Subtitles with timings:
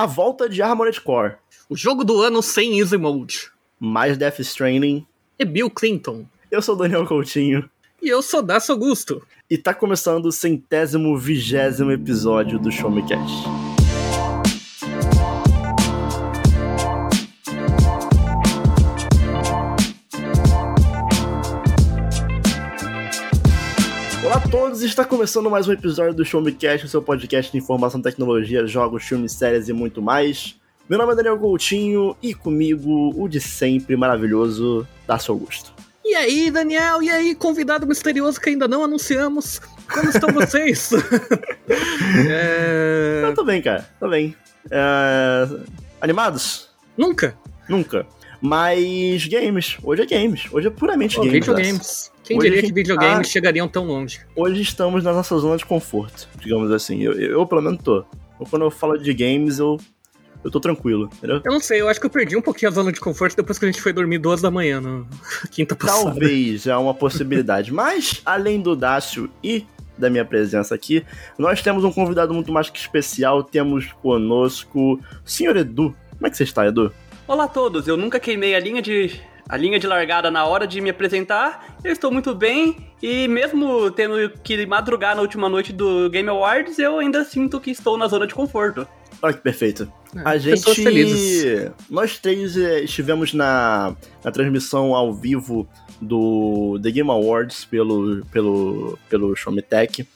[0.00, 1.34] A volta de Armored Core.
[1.68, 3.50] O jogo do ano sem Easy Mode.
[3.78, 5.06] Mais Death Stranding.
[5.38, 6.24] E Bill Clinton.
[6.50, 7.68] Eu sou o Daniel Coutinho.
[8.00, 9.22] E eu sou Daço Augusto.
[9.50, 13.59] E tá começando o centésimo vigésimo episódio do Show Me Cash.
[24.80, 28.00] Todos, está começando mais um episódio do Show Me Cast, o seu podcast de informação,
[28.00, 30.56] tecnologia, jogos, filmes, séries e muito mais.
[30.88, 35.74] Meu nome é Daniel Coutinho e comigo o de sempre maravilhoso Daço Augusto.
[36.02, 37.02] E aí, Daniel?
[37.02, 39.60] E aí, convidado misterioso que ainda não anunciamos?
[39.92, 40.90] Como estão vocês?
[42.30, 43.24] é...
[43.24, 43.86] Eu tô bem, cara.
[44.00, 44.34] Tô bem.
[44.70, 45.46] É...
[46.00, 46.70] Animados?
[46.96, 47.36] Nunca.
[47.68, 48.06] Nunca.
[48.40, 49.76] Mas games.
[49.82, 50.46] Hoje é games.
[50.50, 51.34] Hoje é puramente oh, games.
[51.34, 52.10] Videogames.
[52.30, 53.32] Quem hoje diria que videogames tá...
[53.32, 54.20] chegariam tão longe?
[54.36, 57.02] Hoje estamos na nossa zona de conforto, digamos assim.
[57.02, 58.04] Eu, eu, eu pelo menos tô.
[58.48, 59.78] Quando eu falo de games, eu
[60.44, 61.42] eu tô tranquilo, entendeu?
[61.44, 63.58] Eu não sei, eu acho que eu perdi um pouquinho a zona de conforto depois
[63.58, 65.04] que a gente foi dormir duas da manhã na
[65.50, 66.04] quinta passada.
[66.04, 67.72] Talvez, é uma possibilidade.
[67.72, 69.66] Mas, além do Dácio e
[69.98, 71.04] da minha presença aqui,
[71.36, 73.42] nós temos um convidado muito mais que especial.
[73.42, 75.96] Temos conosco o senhor Edu.
[76.12, 76.92] Como é que você está, Edu?
[77.26, 79.20] Olá a todos, eu nunca queimei a linha de
[79.50, 81.76] a linha de largada na hora de me apresentar.
[81.82, 86.78] Eu estou muito bem e mesmo tendo que madrugar na última noite do Game Awards,
[86.78, 88.86] eu ainda sinto que estou na zona de conforto.
[89.20, 89.92] Olha que perfeito.
[90.14, 90.62] É, a gente.
[91.90, 95.68] Nós três eh, estivemos na, na transmissão ao vivo
[96.00, 100.06] do The Game Awards pelo, pelo, pelo Showmetech.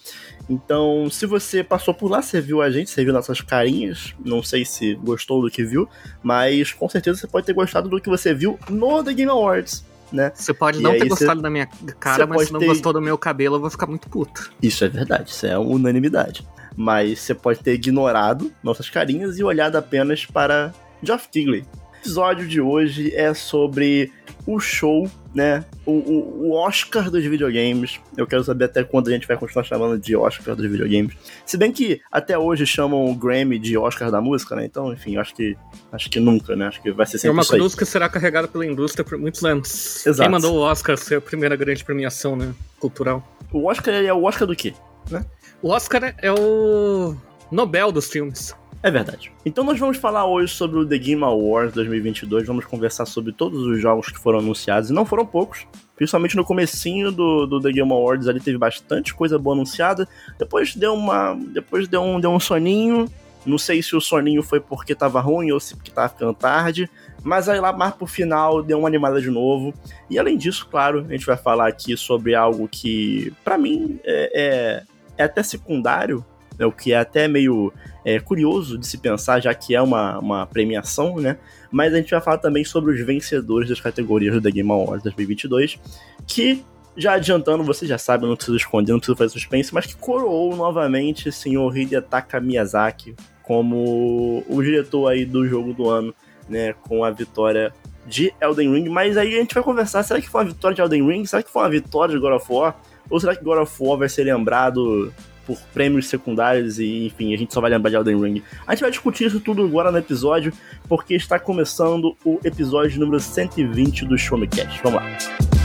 [0.49, 4.15] Então, se você passou por lá, você viu a gente, você viu nossas carinhas.
[4.25, 5.89] Não sei se gostou do que viu,
[6.23, 9.85] mas com certeza você pode ter gostado do que você viu no The Game Awards.
[10.13, 10.31] Né?
[10.35, 11.67] Você pode e não ter gostado você, da minha
[11.99, 12.67] cara, mas se não ter...
[12.67, 14.53] gostou do meu cabelo, eu vou ficar muito puto.
[14.63, 19.77] Isso é verdade, isso é unanimidade mas você pode ter ignorado nossas carinhas e olhado
[19.77, 21.65] apenas para Geoff Keighley.
[22.05, 24.13] O episódio de hoje é sobre
[24.47, 25.65] o show, né?
[25.87, 27.99] O, o, o, Oscar dos videogames.
[28.15, 31.17] Eu quero saber até quando a gente vai continuar chamando de Oscar dos videogames.
[31.47, 34.67] Se bem que até hoje chamam o Grammy de Oscar da música, né?
[34.67, 35.57] Então, enfim, acho que
[35.91, 36.67] acho que nunca, né?
[36.67, 39.43] Acho que vai ser sempre É uma cruz que será carregada pela indústria por muitos
[39.43, 40.07] anos.
[40.07, 40.29] Exato.
[40.29, 42.55] Quem mandou o Oscar ser a primeira grande premiação, né?
[42.79, 43.27] Cultural.
[43.51, 44.75] O Oscar é o Oscar do quê?
[45.11, 45.25] Né?
[45.63, 47.17] O Oscar é o
[47.51, 48.55] Nobel dos filmes.
[48.85, 49.33] É verdade.
[49.47, 53.63] Então nós vamos falar hoje sobre o The Game Awards 2022, vamos conversar sobre todos
[53.67, 57.73] os jogos que foram anunciados, e não foram poucos, principalmente no comecinho do, do The
[57.73, 60.07] Game Awards ali teve bastante coisa boa anunciada,
[60.39, 63.07] depois deu uma, depois deu um, deu um soninho,
[63.47, 66.87] não sei se o soninho foi porque tava ruim ou se porque tava ficando tarde,
[67.23, 69.73] mas aí lá mais pro final deu uma animada de novo.
[70.11, 74.31] E além disso, claro, a gente vai falar aqui sobre algo que, para mim, é,
[74.35, 74.83] é,
[75.17, 76.23] é até secundário,
[76.59, 77.73] né, o que é até meio
[78.05, 81.39] é, curioso de se pensar, já que é uma, uma premiação, né?
[81.71, 85.03] Mas a gente vai falar também sobre os vencedores das categorias do The Game Awards
[85.03, 85.81] 2022,
[86.27, 86.63] que,
[86.97, 90.55] já adiantando, você já sabe, não preciso esconder, não preciso fazer suspense, mas que coroou
[90.55, 96.15] novamente o senhor Hidetaka Miyazaki como o diretor aí do jogo do ano,
[96.49, 96.73] né?
[96.73, 97.73] Com a vitória
[98.07, 98.89] de Elden Ring.
[98.89, 101.27] Mas aí a gente vai conversar, será que foi uma vitória de Elden Ring?
[101.27, 102.77] Será que foi uma vitória de God of War?
[103.11, 105.13] Ou será que God of War vai ser lembrado
[105.47, 108.43] por prêmios secundários e, enfim, a gente só vai lembrar de Elden Ring?
[108.67, 110.53] A gente vai discutir isso tudo agora no episódio,
[110.89, 114.81] porque está começando o episódio número 120 do Show Me Cash.
[114.83, 115.64] Vamos lá.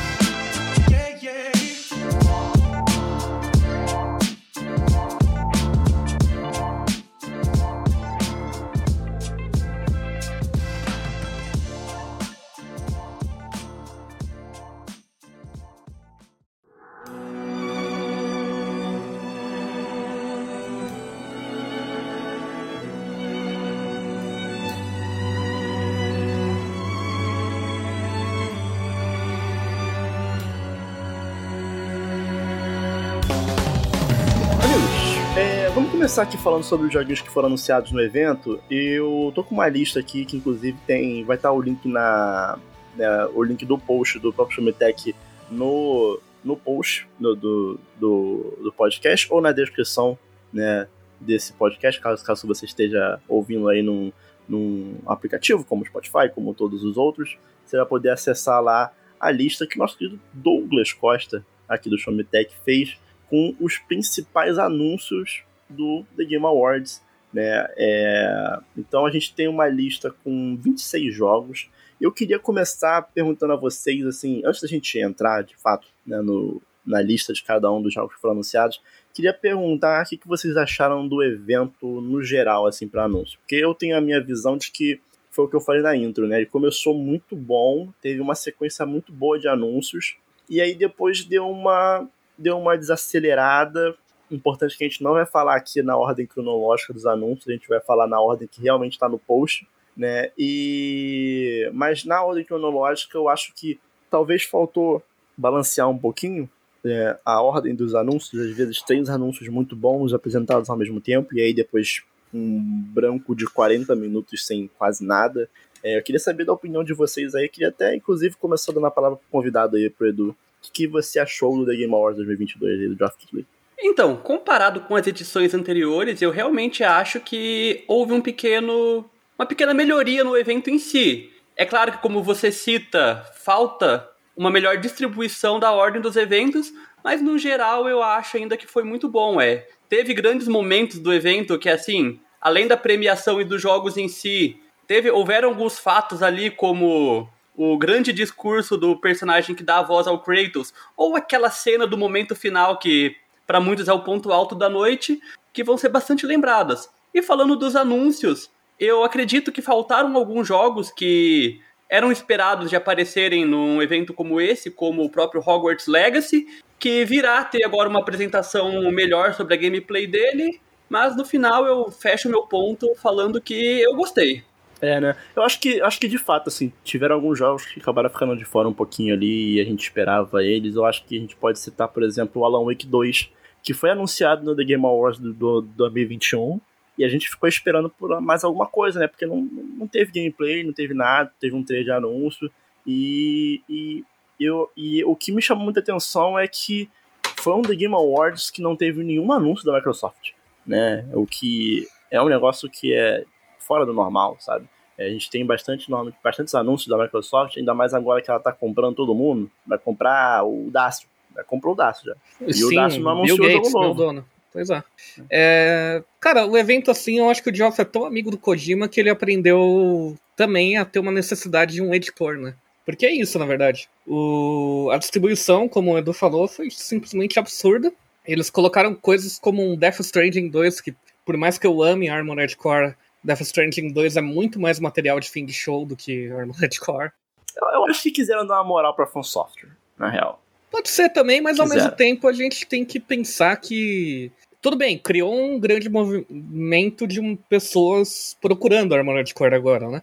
[36.09, 38.59] Começar aqui falando sobre os joguinhos que foram anunciados no evento.
[38.68, 41.24] Eu tô com uma lista aqui que inclusive tem.
[41.24, 42.57] Vai estar o link na.
[42.95, 45.16] Né, o link do post do próprio Shumitech
[45.51, 50.18] no, no post do, do, do, do, podcast ou na descrição
[50.51, 50.88] né,
[51.19, 54.12] desse podcast, caso, caso você esteja ouvindo aí num,
[54.48, 59.30] num aplicativo como o Spotify, como todos os outros, você vai poder acessar lá a
[59.30, 62.98] lista que nosso querido Douglas Costa, aqui do Showmetech, fez
[63.30, 67.01] com os principais anúncios do The Game Awards.
[67.33, 67.68] Né?
[67.77, 68.60] É...
[68.77, 71.69] Então a gente tem uma lista com 26 jogos.
[72.00, 76.62] Eu queria começar perguntando a vocês, assim, antes da gente entrar de fato né, no,
[76.86, 78.81] na lista de cada um dos jogos que foram anunciados.
[79.13, 83.38] Queria perguntar o que, que vocês acharam do evento no geral, assim, para anúncio.
[83.39, 85.00] Porque eu tenho a minha visão de que
[85.30, 86.38] foi o que eu falei na intro, né?
[86.38, 90.15] Ele começou muito bom, teve uma sequência muito boa de anúncios,
[90.50, 92.07] e aí depois deu uma,
[92.38, 93.95] deu uma desacelerada.
[94.31, 97.68] Importante que a gente não vai falar aqui na ordem cronológica dos anúncios, a gente
[97.68, 100.31] vai falar na ordem que realmente está no post, né?
[100.38, 103.80] E mas na ordem cronológica eu acho que
[104.10, 105.04] talvez faltou
[105.38, 106.50] balancear um pouquinho
[106.86, 108.42] é, a ordem dos anúncios.
[108.42, 112.04] Às vezes os anúncios muito bons apresentados ao mesmo tempo, e aí depois
[112.34, 115.50] um branco de 40 minutos sem quase nada.
[115.84, 117.48] É, eu queria saber da opinião de vocês aí.
[117.50, 120.30] Queria até, inclusive, começar dando a palavra pro convidado aí, pro Edu.
[120.30, 123.48] O que, que você achou do The Game Awards 2022 aí, do League?
[123.81, 129.74] Então, comparado com as edições anteriores, eu realmente acho que houve um pequeno, uma pequena
[129.74, 131.31] melhoria no evento em si.
[131.56, 136.72] É claro que, como você cita, falta uma melhor distribuição da ordem dos eventos,
[137.04, 139.40] mas no geral eu acho ainda que foi muito bom.
[139.40, 144.08] É, teve grandes momentos do evento que assim, além da premiação e dos jogos em
[144.08, 149.84] si, teve houveram alguns fatos ali como o grande discurso do personagem que dá a
[149.84, 153.18] voz ao Kratos, ou aquela cena do momento final que
[153.50, 155.19] para muitos é o ponto alto da noite,
[155.51, 156.88] que vão ser bastante lembradas.
[157.12, 158.48] E falando dos anúncios,
[158.80, 161.60] eu acredito que faltaram alguns jogos que
[161.90, 166.46] eram esperados de aparecerem num evento como esse, como o próprio Hogwarts Legacy,
[166.78, 171.90] que virá ter agora uma apresentação melhor sobre a gameplay dele, mas no final eu
[171.90, 174.44] fecho meu ponto falando que eu gostei.
[174.80, 175.16] É, né?
[175.36, 178.46] Eu acho que, acho que de fato, assim, tiveram alguns jogos que acabaram ficando de
[178.46, 180.75] fora um pouquinho ali e a gente esperava eles.
[180.75, 183.92] Eu acho que a gente pode citar, por exemplo, o Alan Wake 2, que foi
[183.92, 186.60] anunciado no The Game Awards do, do, do 2021
[186.98, 189.08] e a gente ficou esperando por mais alguma coisa, né?
[189.08, 189.42] Porque não,
[189.78, 192.52] não teve gameplay, não teve nada, teve um trailer de anúncio
[192.86, 194.04] e, e
[194.40, 196.90] eu, e o que me chamou muita atenção é que
[197.38, 200.32] foi um The Game Awards que não teve nenhum anúncio da Microsoft,
[200.66, 201.08] né?
[201.14, 203.24] O que é um negócio que é
[203.60, 204.68] fora do normal, sabe?
[204.98, 205.90] É, a gente tem bastante,
[206.22, 209.50] bastantes anúncios da Microsoft, ainda mais agora que ela tá comprando todo mundo.
[209.66, 211.08] Vai comprar o Dacio.
[211.39, 212.15] Vai comprar o Dacio já.
[212.45, 214.03] E Sim, o Dacio não anunciou Bill Gates, o jogo novo.
[214.03, 214.25] Dono.
[214.51, 214.83] Pois é.
[215.30, 216.03] é.
[216.19, 219.00] Cara, o evento assim, eu acho que o Geoff é tão amigo do Kojima que
[219.00, 222.56] ele aprendeu também a ter uma necessidade de um editor, né?
[222.86, 223.88] Porque é isso, na verdade.
[224.07, 227.94] O, a distribuição, como o Edu falou, foi simplesmente absurda.
[228.25, 232.57] Eles colocaram coisas como um Death Stranding 2, que por mais que eu ame Armored
[232.57, 236.80] Core, Death Stranding 2 é muito mais material de fim de show do que Armored
[236.80, 237.12] Core.
[237.56, 240.41] Eu, eu acho que quiseram dar uma moral pra From Software, na real.
[240.71, 244.31] Pode ser também, mas ao mesmo tempo a gente tem que pensar que
[244.62, 250.01] tudo bem, criou um grande movimento de pessoas procurando Armored Core agora, né?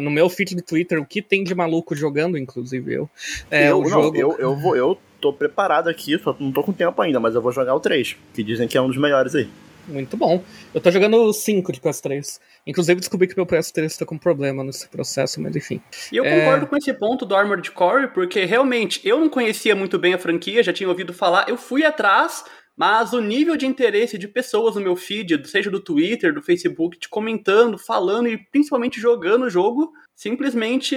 [0.00, 3.10] No meu feed do Twitter, o que tem de maluco jogando, inclusive eu.
[3.50, 4.16] É, eu, o não, jogo...
[4.16, 7.42] eu, eu, vou, eu tô preparado aqui, só não tô com tempo ainda, mas eu
[7.42, 9.48] vou jogar o 3, que dizem que é um dos melhores aí.
[9.88, 10.42] Muito bom.
[10.74, 12.40] Eu tô jogando o 5 de PS3.
[12.66, 15.80] Inclusive descobri que meu PS3 tá com problema nesse processo, mas enfim.
[16.12, 16.40] E eu é...
[16.40, 20.18] concordo com esse ponto do Armored Core, porque realmente eu não conhecia muito bem a
[20.18, 22.44] franquia, já tinha ouvido falar, eu fui atrás,
[22.76, 26.98] mas o nível de interesse de pessoas no meu feed, seja do Twitter, do Facebook,
[26.98, 30.96] te comentando, falando e principalmente jogando o jogo, simplesmente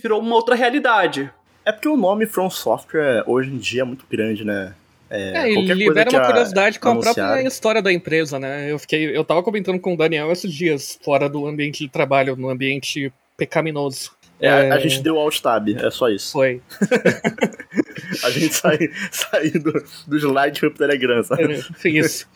[0.00, 1.32] virou uma outra realidade.
[1.64, 4.74] É porque o nome From Software hoje em dia é muito grande, né?
[5.14, 8.72] É, é ele libera uma curiosidade com a própria história da empresa, né?
[8.72, 12.34] Eu fiquei, eu tava comentando com o Daniel esses dias, fora do ambiente de trabalho,
[12.34, 14.12] no ambiente pecaminoso.
[14.40, 14.70] É, é...
[14.72, 16.32] A gente deu alt tab, é só isso.
[16.32, 16.62] Foi.
[18.24, 19.72] a gente saiu sai do,
[20.06, 21.62] do slide pro Telegram, sabe?
[21.84, 22.26] É, isso.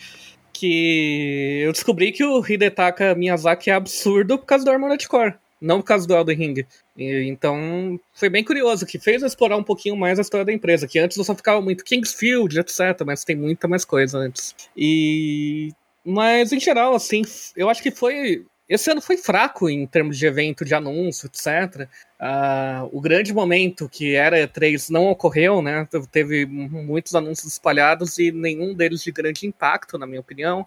[0.52, 5.80] Que eu descobri que o Hidetaka Miyazaki é absurdo por causa do Armored Core, não
[5.80, 6.66] por causa do Elden Ring.
[6.96, 10.86] E, então, foi bem curioso, que fez explorar um pouquinho mais a história da empresa,
[10.86, 14.54] que antes eu só ficava muito Kingsfield, etc, mas tem muita mais coisa antes.
[14.76, 15.72] E...
[16.04, 17.22] Mas, em geral, assim,
[17.56, 21.88] eu acho que foi esse ano foi fraco em termos de evento, de anúncio, etc.
[22.20, 25.86] Uh, o grande momento que era E3 não ocorreu, né?
[26.10, 30.66] Teve muitos anúncios espalhados e nenhum deles de grande impacto, na minha opinião.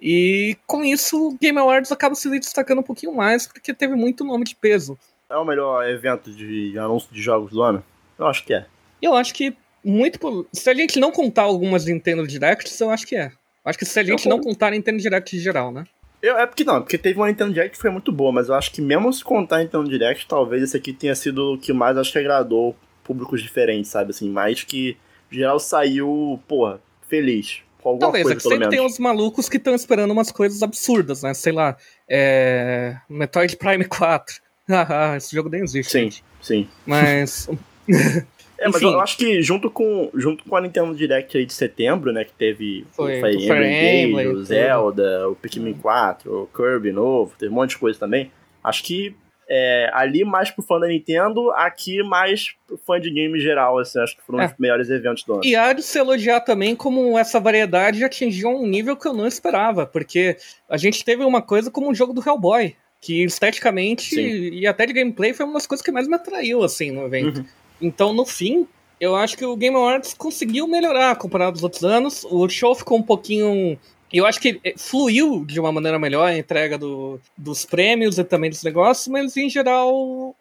[0.00, 4.24] E com isso, o Game Awards acaba se destacando um pouquinho mais, porque teve muito
[4.24, 4.98] nome de peso.
[5.28, 7.84] É o melhor evento de anúncio de jogos do ano?
[8.18, 8.66] Eu acho que é.
[9.00, 9.54] Eu acho que
[9.84, 10.46] muito.
[10.52, 13.30] Se a gente não contar algumas Nintendo Directs, eu acho que é.
[13.64, 15.84] Acho que se a gente não contar Nintendo Direct em geral, né?
[16.22, 18.54] Eu, é porque não, porque teve uma Nintendo Direct que foi muito boa, mas eu
[18.54, 21.96] acho que mesmo se contar Nintendo Direct, talvez esse aqui tenha sido o que mais
[21.96, 24.10] acho que agradou públicos diferentes, sabe?
[24.10, 24.96] Assim, mais que
[25.30, 27.62] geral saiu, porra, feliz.
[27.80, 28.74] Com alguma talvez, coisa, é que sempre menos.
[28.74, 31.34] tem uns malucos que estão esperando umas coisas absurdas, né?
[31.34, 31.76] Sei lá,
[32.08, 32.96] é...
[33.08, 34.40] Metroid Prime 4.
[34.72, 35.90] Ah, esse jogo nem existe.
[35.90, 36.24] Sim, gente.
[36.40, 36.68] sim.
[36.86, 37.48] Mas.
[38.60, 42.12] É, mas eu acho que junto com, junto com a Nintendo Direct aí de setembro,
[42.12, 44.44] né, que teve Foi, o Fire o Fire Emblem, Emblem, o.
[44.44, 48.30] Zelda, o Pikmin 4, o Kirby novo, teve um monte de coisa também.
[48.62, 49.16] Acho que
[49.52, 53.98] é, ali mais pro fã da Nintendo, aqui mais pro fã de game geral, assim,
[53.98, 54.46] acho que foram É.
[54.46, 55.44] os melhores eventos do ano.
[55.44, 59.26] E há de se elogiar também como essa variedade atingiu um nível que eu não
[59.26, 60.36] esperava, porque
[60.68, 64.20] a gente teve uma coisa como um jogo do Hellboy, que esteticamente Sim.
[64.52, 67.40] e até de gameplay foi uma das coisas que mais me atraiu, assim, no evento.
[67.40, 67.46] Uhum.
[67.82, 68.68] Então, no fim,
[69.00, 72.24] eu acho que o Game Awards conseguiu melhorar comparado aos outros anos.
[72.30, 73.78] O show ficou um pouquinho.
[74.12, 78.24] Eu acho que eh, fluiu de uma maneira melhor a entrega do- dos prêmios e
[78.24, 80.34] também dos negócios, mas em geral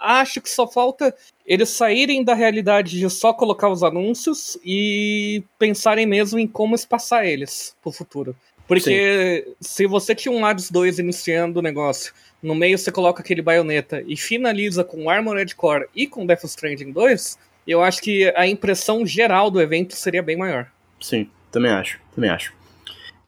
[0.00, 1.14] acho que só falta
[1.46, 7.24] eles saírem da realidade de só colocar os anúncios e pensarem mesmo em como espaçar
[7.24, 8.34] eles pro futuro.
[8.66, 13.42] Porque se você tinha um Hades 2 iniciando o negócio, no meio você coloca aquele
[13.42, 18.46] baioneta e finaliza com Armored Core e com Death Stranding 2, eu acho que a
[18.46, 20.66] impressão geral do evento seria bem maior.
[21.00, 22.52] Sim, também acho, também acho.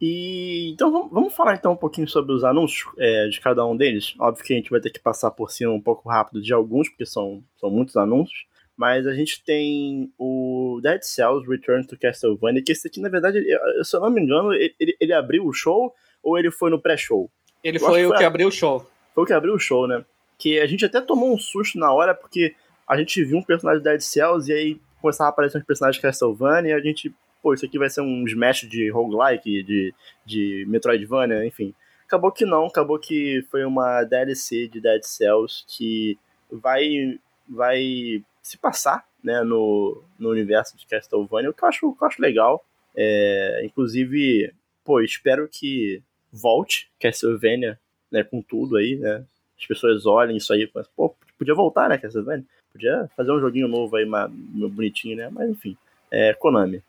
[0.00, 4.14] E então vamos, falar então um pouquinho sobre os anúncios é, de cada um deles.
[4.18, 6.88] Óbvio que a gente vai ter que passar por cima um pouco rápido de alguns,
[6.88, 8.44] porque são, são muitos anúncios.
[8.76, 13.38] Mas a gente tem o Dead Cells Return to Castlevania, que esse aqui, na verdade,
[13.38, 16.78] ele- se eu não me engano, ele, ele- abriu o show ou ele foi no
[16.78, 17.30] pré-show?
[17.64, 18.86] Ele foi que o foi que a- abriu o show.
[19.14, 20.04] Foi o que abriu o show, né?
[20.38, 22.54] Que a gente até tomou um susto na hora, porque
[22.86, 25.96] a gente viu um personagem de Dead Cells e aí começava a aparecer uns personagens
[25.96, 27.14] de Castlevania e a gente,
[27.46, 31.72] pô, isso aqui vai ser um smash de roguelike, de, de Metroidvania, enfim.
[32.04, 36.18] Acabou que não, acabou que foi uma DLC de Dead Cells que
[36.50, 37.16] vai,
[37.48, 42.08] vai se passar, né, no, no universo de Castlevania, o que eu acho, que eu
[42.08, 42.64] acho legal.
[42.96, 44.52] É, inclusive,
[44.84, 47.78] pô, espero que volte Castlevania
[48.10, 49.24] né, com tudo aí, né?
[49.56, 52.44] As pessoas olhem isso aí pensam, pô, podia voltar, né, Castlevania?
[52.72, 55.28] Podia fazer um joguinho novo aí, ma- bonitinho, né?
[55.30, 55.76] Mas enfim,
[56.10, 56.82] é Konami.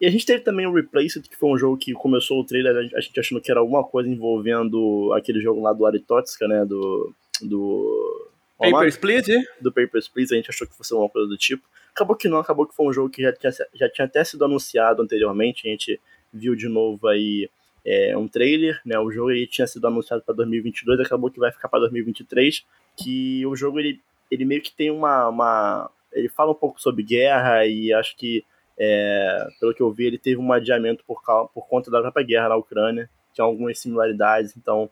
[0.00, 2.74] E a gente teve também o Replaced, que foi um jogo que começou o trailer,
[2.74, 6.64] a gente- achando que era alguma coisa envolvendo aquele jogo lá do Aritotska, né?
[6.64, 7.14] Do.
[7.42, 8.88] do Paper?
[8.88, 9.26] Split?
[9.60, 11.66] do Papers, Please, a gente achou que fosse uma coisa do tipo.
[11.94, 14.44] Acabou que não, acabou que foi um jogo que já tinha, já tinha até sido
[14.44, 16.00] anunciado anteriormente, a gente
[16.32, 17.48] viu de novo aí
[17.84, 21.50] é, um trailer, né, o jogo aí tinha sido anunciado para 2022, acabou que vai
[21.50, 22.64] ficar para 2023,
[22.96, 25.90] que o jogo ele, ele meio que tem uma, uma...
[26.12, 28.44] ele fala um pouco sobre guerra e acho que,
[28.82, 31.20] é, pelo que eu vi, ele teve um adiamento por,
[31.52, 34.88] por conta da própria guerra na Ucrânia, tinha algumas similaridades, então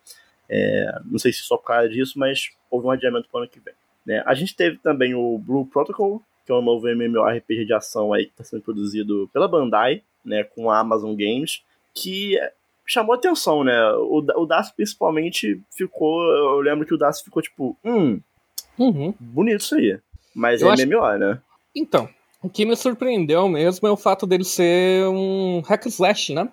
[0.48, 3.50] é, não sei se só por causa disso, mas houve um adiamento para o ano
[3.50, 3.74] que vem.
[4.06, 4.22] Né?
[4.26, 8.26] A gente teve também o Blue Protocol, que é um novo MMORPG de ação aí
[8.26, 11.62] que está sendo produzido pela Bandai, né, com a Amazon Games,
[11.94, 12.38] que
[12.86, 13.78] chamou atenção, né?
[13.92, 18.20] O, o Dacio principalmente ficou, eu lembro que o Dacio ficou tipo, hum,
[18.78, 19.12] Uhum.
[19.18, 19.98] bonito isso aí.
[20.34, 21.40] Mas Eu é acho- MMO, né?
[21.76, 22.08] Então,
[22.42, 26.48] o que me surpreendeu mesmo é o fato dele ser um hack slash, né?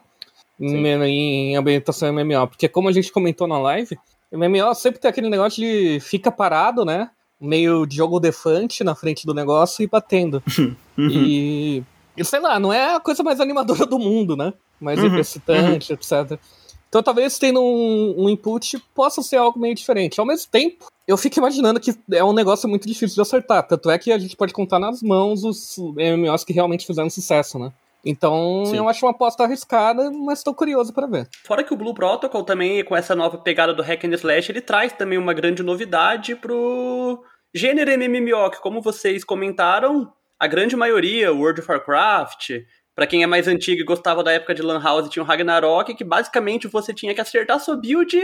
[0.58, 0.86] Sim.
[0.86, 2.48] Em, ambientação MMO.
[2.48, 3.98] Porque como a gente comentou na live,
[4.32, 7.10] MMO sempre tem aquele negócio de fica parado, né?
[7.40, 10.42] Meio Diogo Defante na frente do negócio e batendo.
[10.98, 11.10] Uhum.
[11.10, 11.84] E,
[12.16, 14.54] e sei lá, não é a coisa mais animadora do mundo, né?
[14.80, 16.40] Mais Uhum, excitante, etc.
[16.88, 20.22] Então talvez tendo um, um input possa ser algo meio diferente.
[20.22, 23.68] Ao mesmo tempo, eu fico imaginando que é um negócio muito difícil de acertar.
[23.68, 27.60] Tanto é que a gente pode contar nas mãos os MMOs que realmente fizeram sucesso,
[27.60, 27.72] né?
[28.04, 28.78] Então Sim.
[28.78, 31.28] eu acho uma aposta arriscada, mas tô curioso pra ver.
[31.44, 34.62] Fora que o Blue Protocol também, com essa nova pegada do Hack and Slash, ele
[34.62, 41.34] traz também uma grande novidade pro gênero MMO, que como vocês comentaram, a grande maioria,
[41.34, 42.52] World of Warcraft,
[42.94, 45.96] pra quem é mais antigo e gostava da época de Lan House, tinha o Ragnarok,
[45.96, 48.16] que basicamente você tinha que acertar sua build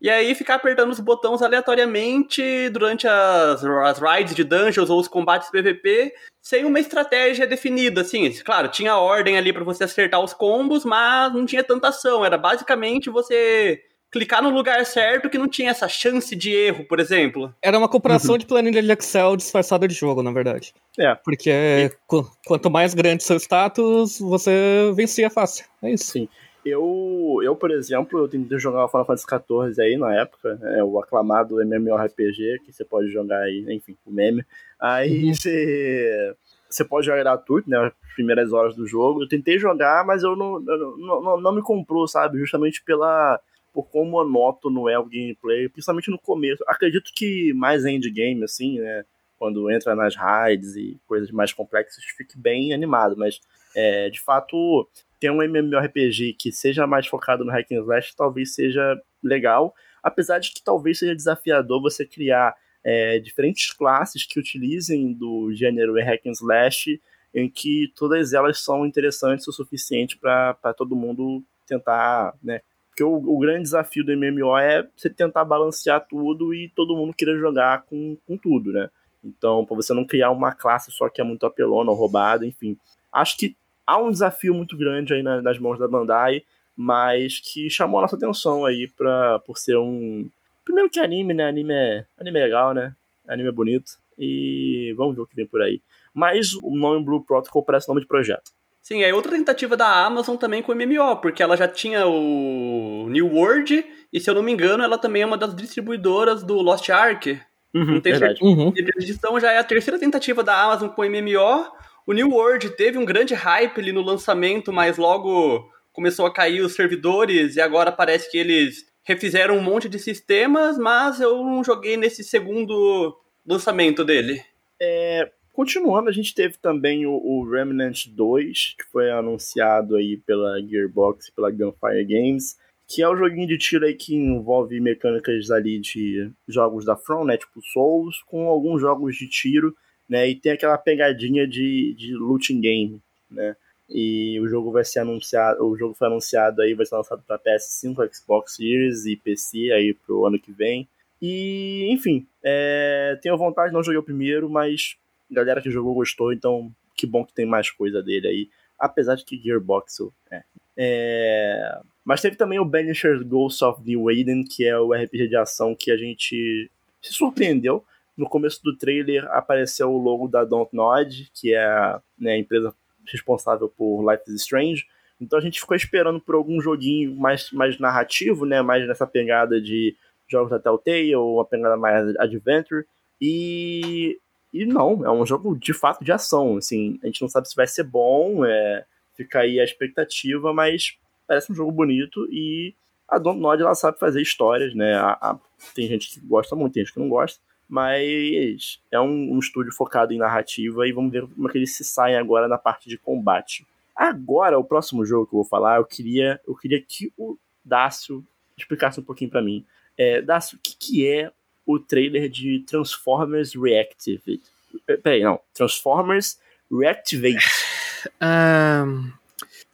[0.00, 5.08] e aí ficar apertando os botões aleatoriamente durante as, as raids de dungeons ou os
[5.08, 8.30] combates PVP, sem uma estratégia definida, assim.
[8.42, 12.24] Claro, tinha ordem ali pra você acertar os combos, mas não tinha tanta ação.
[12.24, 16.98] Era basicamente você clicar no lugar certo que não tinha essa chance de erro, por
[16.98, 17.54] exemplo.
[17.62, 20.74] Era uma comparação de planilha de Excel disfarçada de jogo, na verdade.
[20.98, 21.14] É.
[21.14, 25.64] Porque qu- quanto mais grande seu status, você vencia fácil.
[25.82, 26.10] É isso.
[26.12, 26.28] Sim.
[26.64, 30.84] Eu, eu, por exemplo, eu tentei jogar o Final Fantasy XIV aí na época, é
[30.84, 34.44] o aclamado MMORPG, que você pode jogar aí, enfim, o meme.
[34.78, 35.34] Aí Uhum.
[35.34, 36.34] você,
[36.68, 39.22] você pode jogar gratuito, né, as primeiras horas do jogo.
[39.22, 43.40] Eu tentei jogar, mas eu não, eu não, não, não me comprou, sabe, justamente pela
[43.72, 46.62] por quão monótono é o gameplay, principalmente no começo.
[46.66, 49.04] Acredito que mais endgame, assim, né,
[49.38, 53.40] quando entra nas raids e coisas mais complexas, fique bem animado, mas
[53.74, 54.86] é, de fato
[55.20, 60.38] ter um MMORPG que seja mais focado no hack and slash talvez seja legal, apesar
[60.38, 66.26] de que talvez seja desafiador você criar é, diferentes classes que utilizem do gênero hack
[66.26, 67.00] and slash,
[67.34, 72.62] em que todas elas são interessantes o suficiente para todo mundo tentar, né?
[72.88, 77.14] Porque o, o, grande desafio do MMO é você tentar balancear tudo e todo mundo
[77.14, 78.90] queira jogar com, com tudo, né?
[79.22, 82.76] Então, para você não criar uma classe só que é muito apelona ou roubada, enfim.
[83.12, 83.56] Acho que
[83.90, 86.42] há um desafio muito grande aí nas mãos da Bandai,
[86.76, 90.28] mas que chamou a nossa atenção aí pra, por ser um.
[90.64, 91.48] Primeiro que anime, né?
[91.48, 92.94] Anime é, anime é legal, né?
[93.26, 93.92] Anime é bonito.
[94.16, 95.80] E vamos ver o que vem por aí.
[96.14, 98.52] Mas o nome Blue Protocol parece nome de projeto.
[98.82, 103.08] Sim, é outra tentativa da Amazon também com o MMO, porque ela já tinha o
[103.08, 106.54] New World, e se eu não me engano, ela também é uma das distribuidoras do
[106.56, 107.38] Lost Ark.
[107.74, 108.42] Uhum, não tem verdade.
[108.42, 108.72] Uhum.
[108.76, 111.79] Então já é a terceira tentativa da Amazon com o MMO.
[112.10, 116.60] O New World teve um grande hype ali no lançamento, mas logo começou a cair
[116.60, 121.62] os servidores e agora parece que eles refizeram um monte de sistemas, mas eu não
[121.62, 124.42] joguei nesse segundo lançamento dele.
[124.82, 130.60] É, continuando, a gente teve também o, o, Remnant 2, que foi anunciado aí pela
[130.60, 132.56] Gearbox e pela Gunfire Games,
[132.88, 136.96] que é o um joguinho de tiro aí que envolve mecânicas ali de jogos da
[136.96, 139.72] From, né, tipo Souls, com alguns jogos de tiro,
[140.10, 143.00] né, e tem aquela pegadinha de, de looting game,
[143.30, 143.54] né.
[143.88, 147.38] E o jogo vai ser anunciado, o jogo foi anunciado aí, vai ser lançado para
[147.38, 150.88] PS5, Xbox Series e PC aí pro ano que vem.
[151.20, 154.96] E, enfim, é, tenho vontade, não joguei o primeiro, mas
[155.30, 158.48] a galera que jogou gostou, então que bom que tem mais coisa dele aí.
[158.78, 159.98] Apesar de que Gearbox
[160.30, 160.42] é.
[160.76, 161.80] é...
[162.04, 165.74] Mas teve também o Banisher's Ghost of the Waden, que é o RPG de ação
[165.74, 166.70] que a gente
[167.02, 167.84] se surpreendeu.
[168.20, 172.74] No começo do trailer apareceu o logo da Don't Nod, que é né, a empresa
[173.10, 174.84] responsável por Life is Strange.
[175.18, 178.60] Então a gente ficou esperando por algum joguinho mais, mais narrativo, né?
[178.60, 179.96] Mais nessa pegada de
[180.28, 182.84] jogos da Telltale, ou uma pegada mais adventure.
[183.18, 184.20] E,
[184.52, 186.58] e não, é um jogo de fato de ação.
[186.58, 188.84] Assim, a gente não sabe se vai ser bom, é,
[189.16, 192.74] fica aí a expectativa, mas parece um jogo bonito e
[193.08, 194.92] a Dontnod ela sabe fazer histórias, né?
[194.96, 195.38] A, a,
[195.74, 199.72] tem gente que gosta muito, tem gente que não gosta mas é um, um, estúdio
[199.72, 202.88] focado em narrativa e vamos ver como é que eles se saem agora na parte
[202.88, 203.64] de combate.
[203.94, 208.26] Agora, o próximo jogo que eu vou falar, eu queria, eu queria que o Dácio
[208.58, 209.64] explicasse um pouquinho para mim.
[209.96, 211.30] É, Dácio, o que, que é
[211.64, 214.42] o trailer de Transformers Reactivate?
[214.88, 215.40] É, peraí, não.
[215.54, 217.46] Transformers Reactivate.
[218.18, 219.12] Um,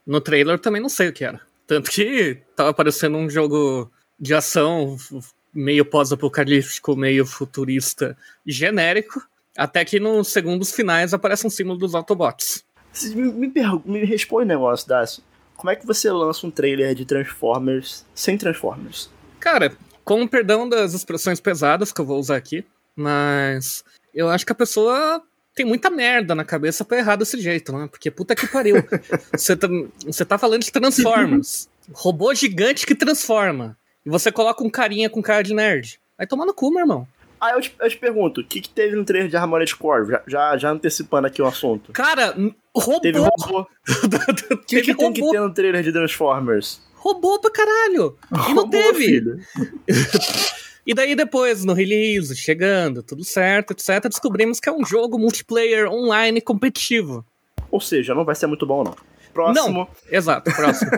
[0.05, 1.41] no trailer também não sei o que era.
[1.65, 4.97] Tanto que tava parecendo um jogo de ação
[5.57, 8.17] meio pós-apocalíptico, meio futurista
[8.47, 9.21] genérico,
[9.57, 12.65] até que nos segundos finais aparece um símbolo dos Autobots.
[13.15, 13.53] Me, me,
[13.85, 15.23] me responde um negócio, Dácio.
[15.57, 19.11] Como é que você lança um trailer de Transformers sem Transformers?
[19.41, 19.73] Cara,
[20.05, 22.65] com perdão das expressões pesadas que eu vou usar aqui,
[22.95, 23.83] mas
[24.15, 25.23] eu acho que a pessoa
[25.55, 27.89] tem muita merda na cabeça pra errar desse jeito, né?
[27.91, 28.77] Porque puta que pariu.
[29.33, 29.69] Você tá,
[30.29, 31.69] tá falando de Transformers.
[31.93, 33.77] Robô gigante que transforma.
[34.07, 35.99] E você coloca um carinha com cara de nerd.
[36.17, 37.09] Aí toma no cu, meu irmão.
[37.41, 40.09] Aí eu te, eu te pergunto, o que, que teve no trailer de Armored Core?
[40.09, 41.93] Já, já, já antecipando aqui o assunto.
[41.93, 42.35] Cara,
[42.75, 43.01] robô!
[43.01, 43.67] Teve robô.
[44.51, 46.81] O que, que tem que ter no trailer de Transformers?
[46.95, 48.17] Robô pra caralho!
[48.49, 49.23] E não teve!
[50.87, 55.91] e daí depois, no release, chegando, tudo certo, etc., descobrimos que é um jogo multiplayer
[55.91, 57.25] online competitivo.
[57.71, 58.97] Ou seja, não vai ser muito bom, não.
[59.37, 59.81] Próximo.
[59.81, 60.91] Não, exato, próximo.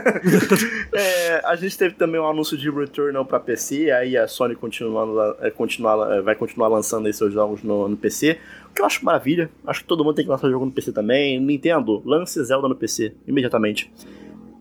[0.94, 5.20] é, a gente teve também um anúncio de Returnal para PC, aí a Sony continuando,
[5.40, 8.38] é, continuar, é, vai continuar lançando seus jogos no, no PC,
[8.70, 9.51] o que eu acho maravilha.
[9.66, 11.40] Acho que todo mundo tem que lançar jogo no PC também.
[11.40, 13.92] Nintendo, lance Zelda no PC, imediatamente.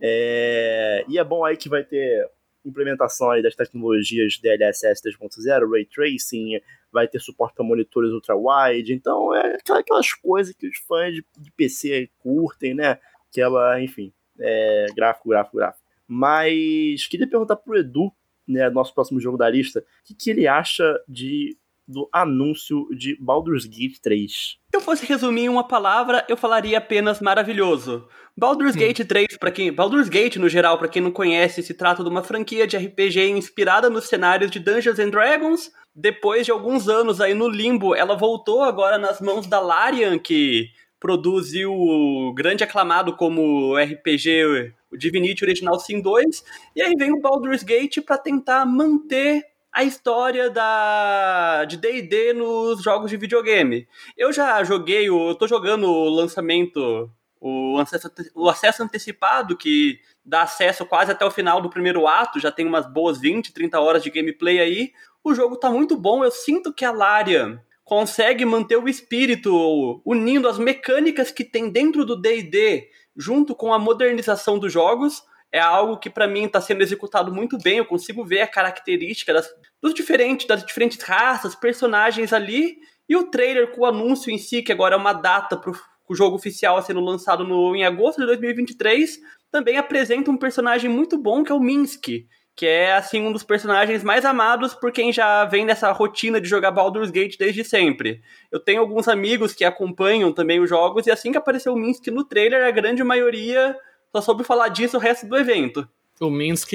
[0.02, 2.28] É, e é bom aí que vai ter
[2.66, 6.60] implementação aí das tecnologias DLSS 3.0, Ray Tracing,
[6.92, 12.10] vai ter suporte para monitores ultra-wide, então é aquelas coisas que os fãs de PC
[12.18, 12.98] curtem, né?
[13.32, 15.84] Aquela, enfim, é, gráfico, gráfico, gráfico.
[16.08, 18.12] Mas queria perguntar pro Edu,
[18.48, 23.16] né, nosso próximo jogo da lista, o que, que ele acha de do anúncio de
[23.20, 24.32] Baldur's Gate 3.
[24.32, 28.08] Se eu fosse resumir em uma palavra, eu falaria apenas maravilhoso.
[28.36, 28.80] Baldur's hum.
[28.80, 32.10] Gate 3, para quem, Baldur's Gate no geral, para quem não conhece, se trata de
[32.10, 35.72] uma franquia de RPG inspirada nos cenários de Dungeons and Dragons.
[35.96, 40.70] Depois de alguns anos aí no limbo, ela voltou agora nas mãos da Larian, que
[41.00, 46.44] produziu o grande aclamado como RPG o Divinity Original Sin 2,
[46.76, 52.82] e aí vem o Baldur's Gate para tentar manter a história da de D&D nos
[52.82, 53.88] jogos de videogame.
[54.18, 60.00] Eu já joguei, o, eu tô jogando o lançamento, o acesso, o acesso antecipado que
[60.26, 63.80] dá acesso quase até o final do primeiro ato, já tem umas boas 20, 30
[63.80, 64.92] horas de gameplay aí.
[65.24, 70.50] O jogo tá muito bom, eu sinto que a Larian consegue manter o espírito, unindo
[70.50, 75.24] as mecânicas que tem dentro do D&D junto com a modernização dos jogos.
[75.50, 77.78] É algo que para mim está sendo executado muito bem.
[77.78, 79.48] Eu consigo ver a característica das,
[79.82, 82.76] dos diferentes, das diferentes raças, personagens ali.
[83.08, 85.72] E o trailer com o anúncio em si, que agora é uma data para
[86.10, 89.18] o jogo oficial sendo lançado no, em agosto de 2023,
[89.50, 93.44] também apresenta um personagem muito bom que é o Minsky que é assim um dos
[93.44, 98.20] personagens mais amados por quem já vem nessa rotina de jogar Baldur's Gate desde sempre.
[98.52, 102.08] Eu tenho alguns amigos que acompanham também os jogos e assim que apareceu o Minsk
[102.08, 103.78] no trailer, a grande maioria
[104.12, 105.88] só soube falar disso o resto do evento.
[106.20, 106.72] O Minsk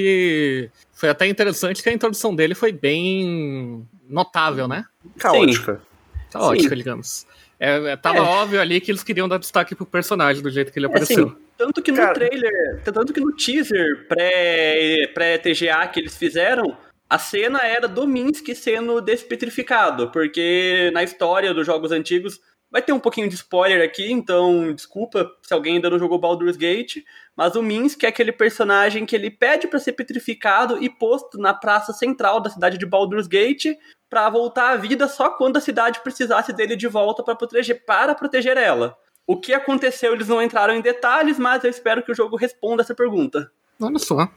[0.93, 4.85] foi até interessante que a introdução dele foi bem notável, né?
[5.19, 5.75] Caótica.
[5.75, 6.29] Sim.
[6.31, 6.77] Caótica, Sim.
[6.77, 7.27] digamos.
[7.65, 8.21] É, é, tava é.
[8.23, 11.29] óbvio ali que eles queriam dar destaque pro personagem do jeito que ele é, apareceu.
[11.29, 12.13] Assim, tanto que no Cara...
[12.13, 16.77] trailer, tanto que no teaser pré-TGA pré que eles fizeram,
[17.09, 22.41] a cena era do Minsk sendo despetrificado, porque na história dos jogos antigos
[22.73, 26.57] vai ter um pouquinho de spoiler aqui, então desculpa se alguém ainda não jogou Baldur's
[26.57, 27.05] Gate,
[27.37, 31.53] mas o Minsk é aquele personagem que ele pede para ser petrificado e posto na
[31.53, 33.77] praça central da cidade de Baldur's Gate
[34.09, 38.15] para voltar à vida só quando a cidade precisasse dele de volta para proteger para
[38.15, 38.97] proteger ela.
[39.27, 42.83] O que aconteceu, eles não entraram em detalhes, mas eu espero que o jogo responda
[42.83, 43.53] essa pergunta.
[43.81, 44.29] Olha só.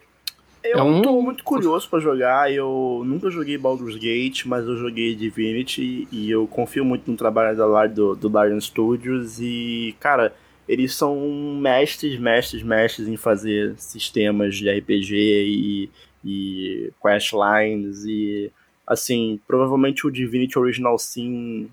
[0.65, 1.01] Eu é um...
[1.01, 2.51] tô muito curioso para jogar.
[2.51, 7.55] Eu nunca joguei Baldur's Gate, mas eu joguei Divinity e eu confio muito no trabalho
[7.55, 9.39] da do, do Larian Studios.
[9.39, 10.33] E, cara,
[10.67, 11.15] eles são
[11.59, 15.89] mestres, mestres, mestres em fazer sistemas de RPG e,
[16.23, 18.51] e questlines e
[18.85, 21.69] Assim, provavelmente o Divinity Original Sin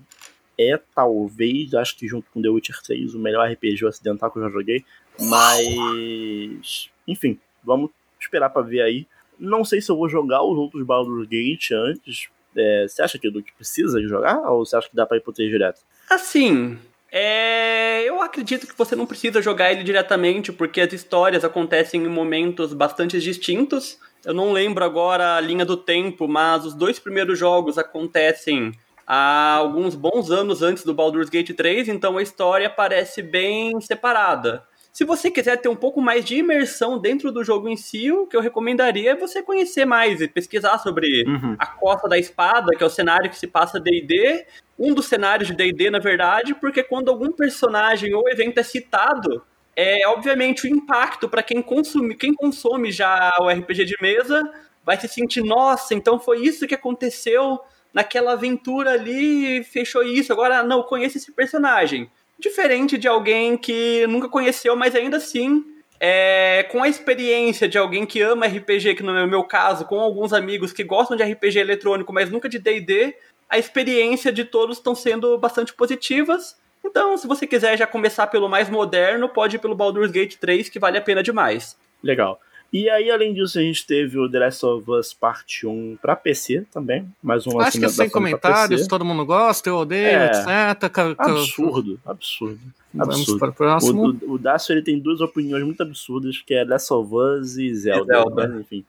[0.59, 4.43] é talvez, acho que junto com The Witcher 3, o melhor RPG ocidental que eu
[4.43, 4.83] já joguei.
[5.19, 7.91] Mas, enfim, vamos
[8.23, 9.07] esperar para ver aí.
[9.39, 12.27] Não sei se eu vou jogar os outros Baldur's Gate antes.
[12.55, 15.21] É, você acha que do que precisa jogar ou você acha que dá para ir
[15.21, 15.81] pro 3 direto?
[16.09, 16.77] Assim,
[17.11, 22.07] é, eu acredito que você não precisa jogar ele diretamente, porque as histórias acontecem em
[22.07, 23.99] momentos bastante distintos.
[24.25, 28.71] Eu não lembro agora a linha do tempo, mas os dois primeiros jogos acontecem
[29.05, 34.63] há alguns bons anos antes do Baldur's Gate 3, então a história parece bem separada.
[34.93, 38.27] Se você quiser ter um pouco mais de imersão dentro do jogo em si, o
[38.27, 41.55] que eu recomendaria é você conhecer mais e pesquisar sobre uhum.
[41.57, 44.45] a Costa da Espada, que é o cenário que se passa D&D,
[44.77, 49.43] um dos cenários de D&D, na verdade, porque quando algum personagem ou evento é citado,
[49.75, 54.43] é obviamente o impacto para quem consome, quem consome já o RPG de mesa
[54.85, 57.59] vai se sentir, nossa, então foi isso que aconteceu
[57.91, 62.11] naquela aventura ali, fechou isso, agora não, conheço esse personagem.
[62.43, 65.63] Diferente de alguém que nunca conheceu, mas ainda assim,
[65.97, 70.33] é, com a experiência de alguém que ama RPG, que no meu caso, com alguns
[70.33, 73.15] amigos que gostam de RPG eletrônico, mas nunca de D&D,
[73.49, 78.49] a experiência de todos estão sendo bastante positivas, então, se você quiser já começar pelo
[78.49, 81.79] mais moderno, pode ir pelo Baldur's Gate 3, que vale a pena demais.
[82.03, 82.37] Legal.
[82.73, 86.15] E aí, além disso, a gente teve o The Last of Us Parte 1 pra
[86.15, 87.07] PC também.
[87.21, 91.15] Mais um Acho que sem comentários, todo mundo gosta, eu odeio, é, etc.
[91.19, 92.59] Absurdo, absurdo.
[92.91, 93.39] Vamos absurdo.
[93.39, 94.17] para o próximo.
[94.23, 97.75] O, o Dacio ele tem duas opiniões muito absurdas, que é Last of Us e
[97.75, 98.11] Zelda.
[98.11, 98.47] Zelda.
[98.47, 98.61] Né?
[98.61, 98.83] Enfim.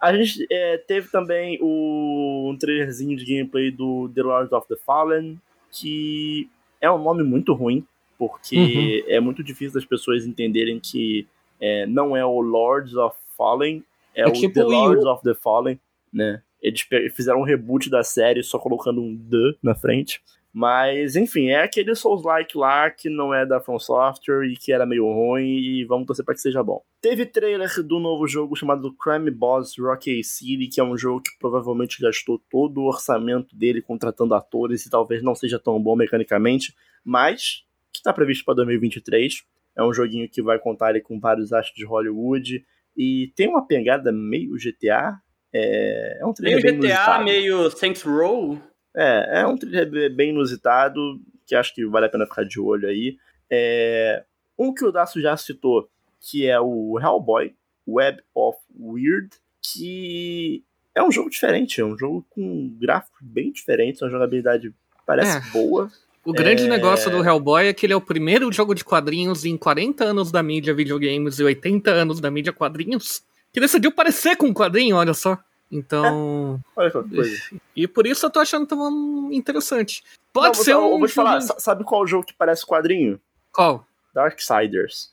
[0.00, 4.76] A gente é, teve também o, um trailerzinho de gameplay do The Lord of the
[4.84, 5.40] Fallen,
[5.70, 6.48] que
[6.80, 7.86] é um nome muito ruim,
[8.18, 9.14] porque uhum.
[9.14, 11.28] é muito difícil das pessoas entenderem que
[11.60, 15.34] é, não é o Lords of Fallen, é, é o tipo The Lords of the
[15.34, 15.78] Fallen,
[16.12, 16.42] né?
[16.62, 20.20] Eles fizeram um reboot da série só colocando um The na frente.
[20.52, 24.84] Mas, enfim, é aquele Souls-like lá que não é da From Software e que era
[24.84, 26.82] meio ruim e vamos torcer para que seja bom.
[27.00, 31.30] Teve trailer do novo jogo chamado Crime Boss Rocky City, que é um jogo que
[31.38, 36.74] provavelmente gastou todo o orçamento dele contratando atores e talvez não seja tão bom mecanicamente,
[37.04, 39.44] mas que está previsto para 2023.
[39.80, 42.64] É um joguinho que vai contar ali com vários astros de Hollywood
[42.94, 45.18] e tem uma pegada meio GTA.
[45.50, 48.60] É, é um trailer meio GTA, meio Saints Row.
[48.94, 51.00] É, é um thriller bem inusitado,
[51.46, 53.16] que acho que vale a pena ficar de olho aí.
[53.50, 54.22] É,
[54.58, 55.88] um que o Daço já citou,
[56.20, 57.54] que é o Hellboy,
[57.88, 59.30] Web of Weird,
[59.62, 60.62] que
[60.94, 64.74] é um jogo diferente, é um jogo com gráficos bem diferentes, uma jogabilidade
[65.06, 65.52] parece é.
[65.52, 65.90] boa.
[66.24, 66.68] O grande é...
[66.68, 70.30] negócio do Hellboy é que ele é o primeiro jogo de quadrinhos em 40 anos
[70.30, 74.96] da mídia videogames e 80 anos da mídia quadrinhos que decidiu parecer com um quadrinho,
[74.96, 75.38] olha só.
[75.72, 76.60] Então.
[76.74, 77.60] Olha que coisa.
[77.76, 80.02] E por isso eu tô achando tão interessante.
[80.32, 80.90] Pode Não, ser um.
[80.90, 83.20] Eu vou te falar, sabe qual jogo que parece quadrinho?
[83.52, 83.86] Qual?
[84.12, 85.12] Darksiders.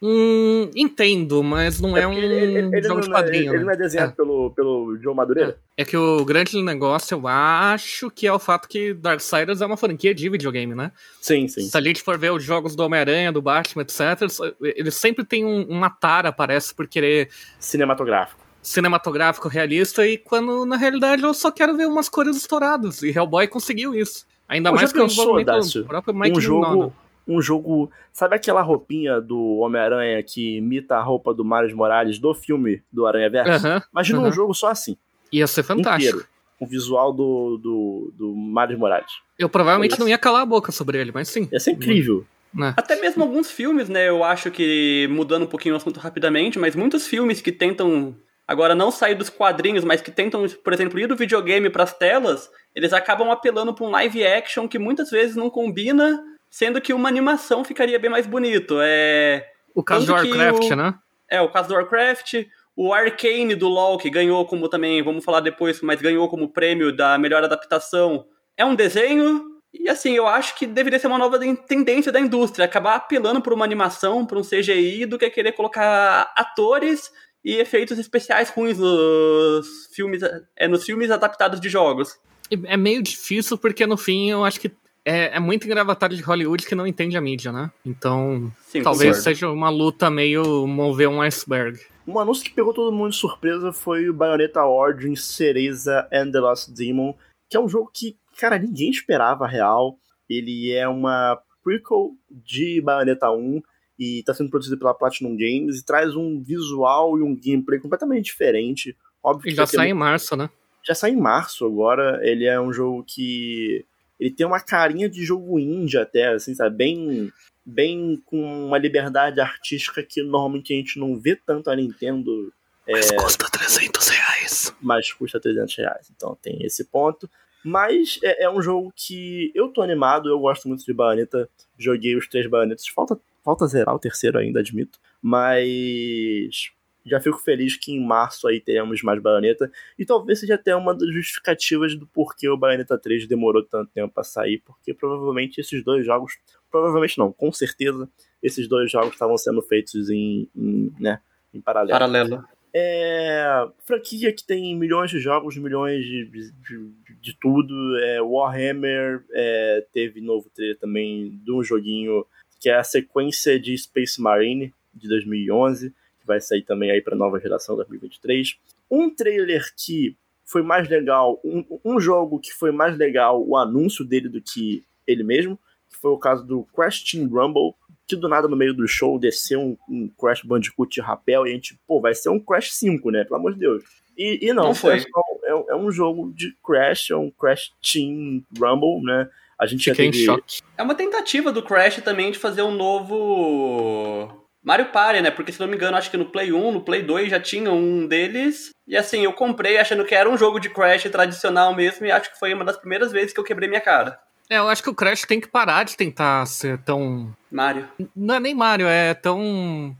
[0.00, 3.50] Hum, entendo, mas não é, é um ele, ele, jogo de quadrinho.
[3.50, 3.64] Ele, né?
[3.64, 4.14] não é desenhado é.
[4.14, 5.58] Pelo, pelo Joe Madureira?
[5.74, 5.82] É.
[5.82, 5.84] é.
[5.86, 10.14] que o grande negócio, eu acho, que é o fato que Darksiders é uma franquia
[10.14, 10.92] de videogame, né?
[11.20, 11.62] Sim, sim.
[11.62, 14.28] Se a gente for ver os jogos do Homem-Aranha, do Batman, etc.,
[14.60, 17.30] eles sempre têm um, uma tara, parece, por querer.
[17.58, 18.44] Cinematográfico.
[18.60, 23.02] Cinematográfico realista, e quando na realidade eu só quero ver umas cores estouradas.
[23.02, 24.26] E Hellboy conseguiu isso.
[24.48, 26.92] Ainda Pô, mais que o envolvimento do próprio Mike um jogo,
[27.26, 27.90] um jogo.
[28.12, 33.06] Sabe aquela roupinha do Homem-Aranha que imita a roupa do Miles Morales do filme do
[33.06, 33.66] Aranha Verso?
[33.66, 34.28] Uh -huh, Imagina uh -huh.
[34.28, 34.96] um jogo só assim.
[35.32, 36.18] Ia ser fantástico.
[36.18, 36.28] Inteiro,
[36.60, 39.10] o visual do, do, do Miles Morales.
[39.38, 41.48] Eu provavelmente não ia calar a boca sobre ele, mas sim.
[41.52, 42.24] Ia ser incrível.
[42.54, 42.72] Né?
[42.76, 44.08] Até mesmo alguns filmes, né?
[44.08, 48.16] Eu acho que, mudando um pouquinho o assunto rapidamente, mas muitos filmes que tentam.
[48.48, 51.92] Agora, não sair dos quadrinhos, mas que tentam, por exemplo, ir do videogame para as
[51.92, 56.22] telas, eles acabam apelando para um live action que muitas vezes não combina
[56.56, 58.78] sendo que uma animação ficaria bem mais bonito.
[58.80, 59.46] É...
[59.74, 60.76] O caso do Warcraft, o...
[60.76, 60.94] né?
[61.30, 65.40] É, o caso do Warcraft, o Arcane do LoL, que ganhou como também, vamos falar
[65.40, 68.24] depois, mas ganhou como prêmio da melhor adaptação,
[68.56, 71.38] é um desenho, e assim, eu acho que deveria ser uma nova
[71.68, 76.32] tendência da indústria, acabar apelando por uma animação, por um CGI, do que querer colocar
[76.34, 77.12] atores
[77.44, 80.22] e efeitos especiais ruins nos filmes,
[80.56, 82.18] é, nos filmes adaptados de jogos.
[82.64, 84.70] É meio difícil, porque no fim eu acho que
[85.06, 87.70] é, é, muito engravatado de Hollywood que não entende a mídia, né?
[87.84, 89.22] Então, Sim, talvez concordo.
[89.22, 91.78] seja uma luta meio mover um iceberg.
[92.04, 96.40] Um anúncio que pegou todo mundo de surpresa foi o Bayonetta Origins Cereza and the
[96.40, 97.14] Lost Demon,
[97.48, 99.96] que é um jogo que, cara, ninguém esperava real.
[100.28, 103.62] Ele é uma prequel de Bayonetta 1
[103.96, 108.24] e está sendo produzido pela Platinum Games e traz um visual e um gameplay completamente
[108.24, 108.96] diferente.
[109.22, 110.50] Óbvio e já sai em março, né?
[110.84, 112.20] Já sai em março agora.
[112.22, 113.84] Ele é um jogo que
[114.18, 116.76] ele tem uma carinha de jogo indie até, assim, sabe?
[116.76, 117.32] Bem,
[117.64, 122.52] bem com uma liberdade artística que normalmente a gente não vê tanto a Nintendo.
[122.88, 123.16] Mas é...
[123.16, 124.74] custa 300 reais.
[124.80, 127.28] Mas custa 300 reais, então tem esse ponto.
[127.64, 132.16] Mas é, é, um jogo que eu tô animado, eu gosto muito de Bayonetta, joguei
[132.16, 135.00] os três Bayonetas, falta, falta zerar o terceiro ainda, admito.
[135.20, 136.70] Mas
[137.06, 139.70] já fico feliz que em março aí teremos mais Bayonetta.
[139.98, 144.12] E talvez seja até uma das justificativas do porquê o Bayonetta 3 demorou tanto tempo
[144.12, 146.38] para sair, porque provavelmente esses dois jogos.
[146.70, 148.08] Provavelmente não, com certeza,
[148.42, 151.20] esses dois jogos estavam sendo feitos em, em, né,
[151.54, 151.92] em paralelo.
[151.98, 152.44] Paralelo.
[152.74, 153.66] É.
[153.84, 157.96] Franquia que tem milhões de jogos, milhões de, de, de, de tudo.
[157.98, 162.26] É, Warhammer é, teve novo trailer também de um joguinho
[162.60, 165.94] que é a sequência de Space Marine de 2011
[166.26, 168.58] vai sair também aí para nova geração 2023.
[168.90, 174.04] Um trailer que foi mais legal, um, um, jogo que foi mais legal o anúncio
[174.04, 175.58] dele do que ele mesmo,
[175.90, 177.74] que foi o caso do Crash Team Rumble,
[178.06, 181.50] que do nada no meio do show desceu um, um Crash Bandicoot de rapel e
[181.50, 183.24] a gente, pô, vai ser um Crash 5, né?
[183.24, 183.82] Pelo amor de Deus.
[184.16, 184.98] E, e não, não foi.
[185.44, 189.28] É, é, um jogo de Crash, é um Crash Team Rumble, né?
[189.58, 190.22] A gente Fiquei já teve...
[190.22, 190.62] em choque.
[190.78, 195.30] É uma tentativa do Crash também de fazer um novo Mario Party, né?
[195.30, 197.70] Porque se não me engano, acho que no Play 1, no Play 2 já tinha
[197.70, 198.70] um deles.
[198.84, 202.32] E assim, eu comprei achando que era um jogo de Crash tradicional mesmo, e acho
[202.32, 204.18] que foi uma das primeiras vezes que eu quebrei minha cara.
[204.50, 207.32] É, eu acho que o Crash tem que parar de tentar ser tão.
[207.48, 207.88] Mario.
[208.14, 209.96] Não é nem Mario, é tão.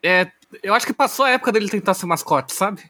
[0.00, 0.28] É.
[0.62, 2.84] Eu acho que passou a época dele tentar ser mascote, sabe?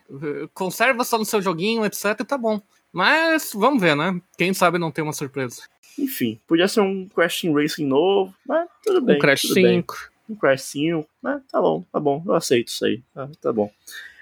[0.52, 2.60] Conserva só no seu joguinho, etc, e tá bom.
[2.92, 4.20] Mas vamos ver, né?
[4.36, 5.62] Quem sabe não tem uma surpresa.
[5.98, 9.16] Enfim, podia ser um Crash Racing novo, mas tudo bem.
[9.16, 9.62] Um Crash tudo 5.
[9.64, 11.42] Bem um Crash 5, né?
[11.50, 13.70] Tá bom, tá bom, eu aceito isso aí, tá, tá bom.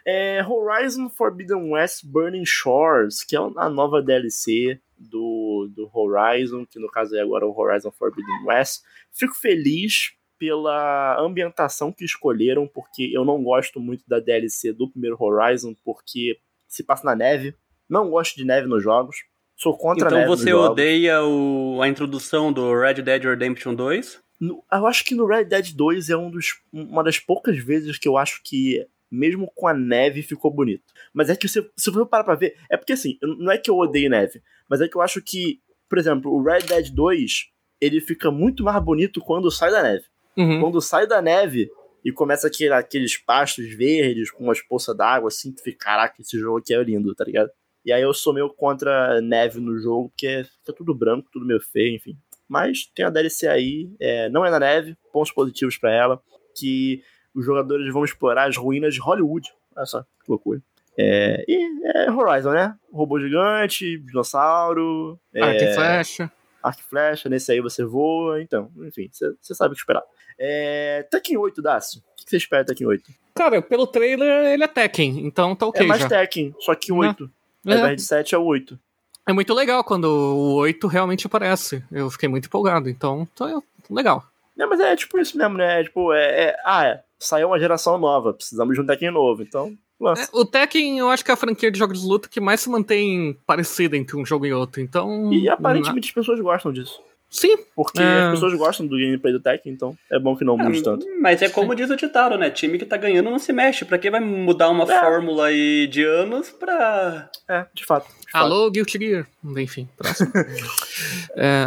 [0.06, 6.78] É, Horizon Forbidden West Burning Shores, que é a nova DLC do, do Horizon, que
[6.78, 8.82] no caso é agora o Horizon Forbidden West.
[9.10, 15.16] Fico feliz pela ambientação que escolheram, porque eu não gosto muito da DLC do primeiro
[15.18, 16.38] Horizon, porque
[16.68, 17.54] se passa na neve.
[17.88, 19.24] Não gosto de neve nos jogos.
[19.56, 23.74] Sou contra então a neve você nos odeia o, a introdução do Red Dead Redemption
[23.74, 24.23] 2?
[24.40, 27.98] No, eu acho que no Red Dead 2 é um dos, uma das poucas vezes
[27.98, 30.84] que eu acho que, mesmo com a neve, ficou bonito.
[31.12, 33.70] Mas é que se, se você parar pra ver, é porque assim, não é que
[33.70, 37.50] eu odeio neve, mas é que eu acho que, por exemplo, o Red Dead 2,
[37.80, 40.04] ele fica muito mais bonito quando sai da neve.
[40.36, 40.60] Uhum.
[40.60, 41.70] Quando sai da neve
[42.04, 46.38] e começa aquele, aqueles pastos verdes com umas poças d'água, assim, tu fica, caraca, esse
[46.38, 47.50] jogo aqui é lindo, tá ligado?
[47.84, 51.60] E aí eu sou meio contra neve no jogo, porque fica tudo branco, tudo meio
[51.60, 52.16] feio, enfim.
[52.48, 56.22] Mas tem a DLC aí, é, não é na neve, pontos positivos para ela,
[56.56, 57.02] que
[57.34, 59.48] os jogadores vão explorar as ruínas de Hollywood.
[59.76, 60.60] Olha só, que loucura.
[60.96, 62.76] É, e é Horizon, né?
[62.92, 65.18] Robô gigante, dinossauro.
[65.34, 66.32] Arco e flecha.
[66.62, 70.02] arco e flecha, nesse aí você voa, então, enfim, você sabe o que esperar.
[70.38, 72.00] É, Tekken 8, Dácio.
[72.00, 73.10] O que você espera Tekken 8?
[73.34, 76.08] Cara, pelo trailer ele é Tekken, então tá ok É mais já.
[76.08, 77.28] Tekken, só que 8.
[77.66, 77.78] Ao É.
[77.78, 78.78] invés de 7 é o 8.
[79.26, 81.82] É muito legal quando o 8 realmente aparece.
[81.90, 83.60] Eu fiquei muito empolgado, então tá
[83.90, 84.24] legal.
[84.56, 85.80] Não, mas é tipo isso mesmo, né?
[85.80, 89.42] É, tipo, é, é- ah, é, saiu uma geração nova, precisamos de um Tekken novo,
[89.42, 90.24] então lança.
[90.24, 92.60] É, o Tekken, eu acho que é a franquia de jogos de luta que mais
[92.60, 95.32] se mantém parecida entre um jogo e outro, então...
[95.32, 97.00] E aparentemente as pessoas gostam disso.
[97.36, 98.22] Sim, Porque É.
[98.22, 101.04] as pessoas gostam do gameplay do Tekken, então é bom que não mude tanto.
[101.20, 102.48] Mas é como diz o ditado, né?
[102.48, 103.84] Time que tá ganhando não se mexe.
[103.84, 105.00] Pra que vai mudar uma É.
[105.00, 107.28] fórmula aí de anos pra.
[107.48, 108.06] É, de fato.
[108.08, 108.44] de fato.
[108.44, 109.26] alô, Guilty Gear.
[109.58, 110.30] Enfim, próximo.
[111.36, 111.66] É,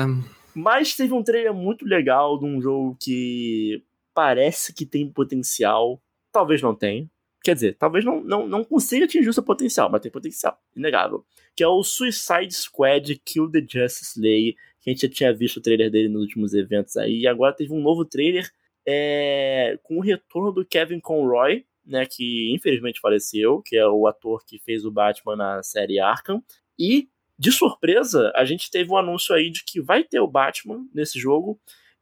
[0.56, 6.01] Mas teve um trailer muito legal de um jogo que parece que tem potencial.
[6.32, 7.06] Talvez não tenha.
[7.43, 10.58] Quer dizer, talvez não, não, não consiga atingir o seu potencial, mas tem potencial.
[10.75, 11.23] Inegável.
[11.56, 14.56] Que é o Suicide Squad Kill the Justice League.
[14.88, 17.19] Que a gente já tinha visto o trailer dele nos últimos eventos aí.
[17.19, 18.50] E agora teve um novo trailer
[18.88, 22.06] é, com o retorno do Kevin Conroy, né?
[22.06, 26.41] Que infelizmente faleceu, que é o ator que fez o Batman na série Arkham.
[26.80, 30.88] E de surpresa, a gente teve um anúncio aí de que vai ter o Batman
[30.93, 31.60] nesse jogo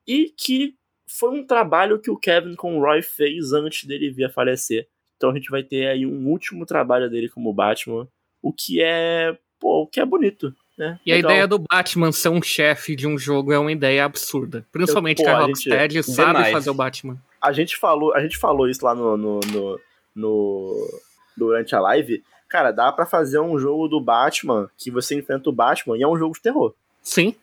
[0.08, 0.76] e que
[1.10, 4.88] foi um trabalho que o Kevin Conroy fez antes dele vir a falecer.
[5.18, 8.08] Então a gente vai ter aí um último trabalho dele como Batman,
[8.44, 11.00] o que é, pô, o que é bonito, né?
[11.06, 14.66] E a ideia do Batman ser um chefe de um jogo é uma ideia absurda.
[14.72, 16.52] Principalmente Eu- que pô, a a Rocksteady sabe demais.
[16.52, 17.18] fazer o Batman.
[17.42, 19.80] a gente falou, a gente falou isso lá no, no, no,
[20.16, 21.00] no-
[21.38, 22.24] durante a live.
[22.50, 26.08] Cara, dá pra fazer um jogo do Batman que você enfrenta o Batman e é
[26.08, 26.74] um jogo de terror.
[27.02, 27.36] Sim.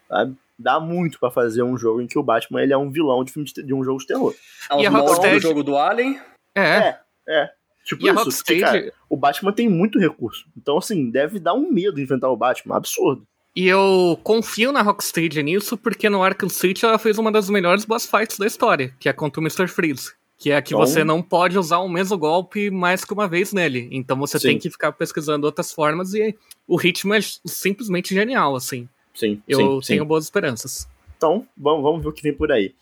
[0.58, 3.32] Dá muito pra fazer um jogo em que o Batman ele é um vilão de,
[3.32, 4.34] filme de, de um jogo de terror.
[4.68, 6.20] Aos E a Rocksteady- do jogo do Alien.
[6.54, 6.96] É.
[7.28, 7.50] É.
[7.84, 8.60] Tipo E a isso, Rocksteady...
[8.62, 10.46] porque, cara, o Batman tem muito recurso.
[10.56, 12.76] Então, assim, deve dar um medo enfrentar o Batman.
[12.76, 13.26] Absurdo.
[13.54, 17.84] E eu confio na Rocksteady nisso, porque no Arkham City ela fez uma das melhores
[17.84, 19.68] boss fights da história, que é contra o Mr.
[19.68, 20.12] Freeze.
[20.38, 23.52] Que é que Então- você não pode usar o mesmo golpe mais que uma vez
[23.52, 23.88] nele.
[23.92, 24.48] Então você Sim.
[24.48, 26.34] tem que ficar pesquisando outras formas e
[26.66, 28.88] o ritmo é simplesmente genial, assim.
[29.14, 29.92] Sim, Eu sim, sim.
[29.94, 30.88] tenho boas esperanças.
[31.16, 32.74] Então, vamos, vamos ver o que vem por aí.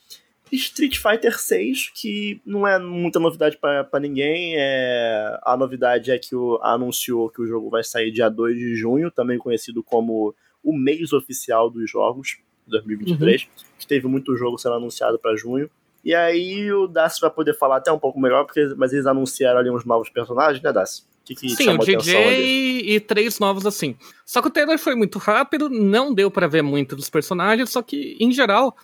[0.57, 4.55] Street Fighter 6, que não é muita novidade pra pra ninguém.
[4.57, 5.39] É...
[5.43, 6.59] A novidade é que o...
[6.63, 11.13] anunciou que o jogo vai sair dia 2 de junho, também conhecido como o mês
[11.13, 13.49] oficial dos jogos, 2023.
[13.79, 15.71] Que teve muito jogo sendo anunciado pra junho.
[16.05, 19.61] E aí o Daci vai poder falar até um pouco melhor, porque, mas eles anunciaram
[19.61, 21.03] ali uns novos personagens, né, Daci?
[21.03, 21.79] O que, que Sim, o?
[21.79, 23.95] DJ e três novos assim.
[24.25, 27.83] Só que o trailer foi muito rápido, não deu pra ver muito dos personagens, só
[27.83, 28.75] que, em geral,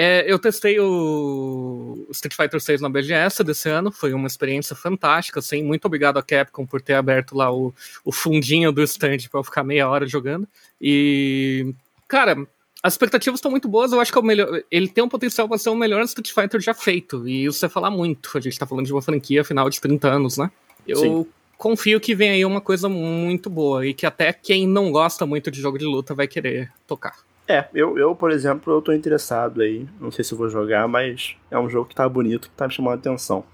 [0.00, 5.40] é, eu testei o Street Fighter 6 na BGS desse ano, foi uma experiência fantástica,
[5.40, 9.40] assim, muito obrigado a Capcom por ter aberto lá o, o fundinho do stand pra
[9.40, 10.46] eu ficar meia hora jogando.
[10.80, 11.74] E,
[12.06, 12.46] cara,
[12.80, 15.48] as expectativas estão muito boas, eu acho que é o melhor, ele tem um potencial
[15.48, 18.56] pra ser o melhor Street Fighter já feito, e isso é falar muito, a gente
[18.56, 20.48] tá falando de uma franquia final de 30 anos, né?
[20.86, 21.26] Eu Sim.
[21.56, 25.50] confio que vem aí uma coisa muito boa e que até quem não gosta muito
[25.50, 27.16] de jogo de luta vai querer tocar.
[27.48, 29.88] É, eu, eu, por exemplo, eu tô interessado aí.
[29.98, 32.74] Não sei se vou jogar, mas é um jogo que tá bonito, que tá me
[32.74, 33.44] chamando a atenção.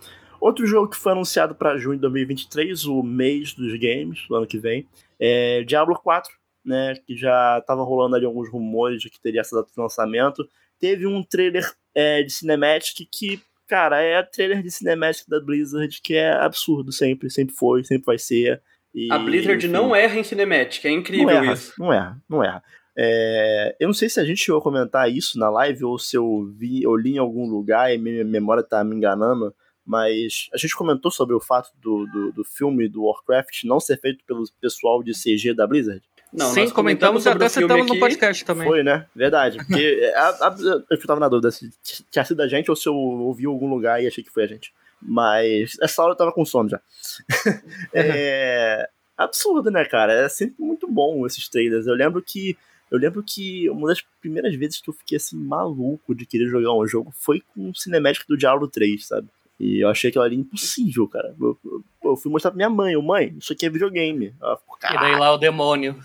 [0.41, 4.47] Outro jogo que foi anunciado pra junho de 2023, o mês dos games, do ano
[4.47, 4.87] que vem,
[5.19, 6.31] é Diablo 4,
[6.65, 6.95] né?
[7.07, 10.47] Que já tava rolando ali alguns rumores de que teria essa data de lançamento.
[10.81, 16.15] Teve um trailer é, de Cinematic que, cara, é trailer de Cinematic da Blizzard que
[16.15, 18.61] é absurdo sempre, sempre foi, sempre vai ser.
[18.93, 19.73] E, A Blizzard enfim.
[19.73, 21.73] não erra em Cinematic, é incrível Não erra, isso.
[21.79, 22.63] não erra, não erra.
[22.97, 26.17] É, eu não sei se a gente chegou a comentar isso na live ou se
[26.17, 29.53] eu vi, eu li em algum lugar e minha memória tá me enganando,
[29.85, 33.99] mas a gente comentou sobre o fato do, do, do filme do Warcraft não ser
[34.01, 36.03] feito pelo pessoal de CG da Blizzard.
[36.33, 38.67] Não, Sim, nós comentamos e sobre até citamos no podcast também.
[38.67, 39.07] Foi, né?
[39.15, 39.59] Verdade.
[39.59, 40.57] Porque a- a-
[40.91, 41.71] eu tava na dúvida se
[42.11, 44.45] tinha sido a gente ou se eu ouvi em algum lugar e achei que foi
[44.45, 44.73] a gente.
[45.01, 46.81] Mas essa hora eu tava com sono já.
[47.93, 50.13] é absurdo, né, cara?
[50.13, 51.87] É sempre muito bom esses trailers.
[51.87, 52.57] Eu lembro que
[52.95, 56.73] eu lembro que uma das primeiras vezes que eu fiquei assim maluco de querer jogar
[56.75, 59.29] um jogo foi com o Cinematic do Diablo 3, sabe?
[59.61, 61.33] E eu achei aquilo ali impossível, cara.
[61.41, 64.35] Eu, eu- eu fui mostrar pra minha mãe, mãe, isso aqui é videogame.
[64.43, 65.97] Ela ficou, E daí lá o demônio.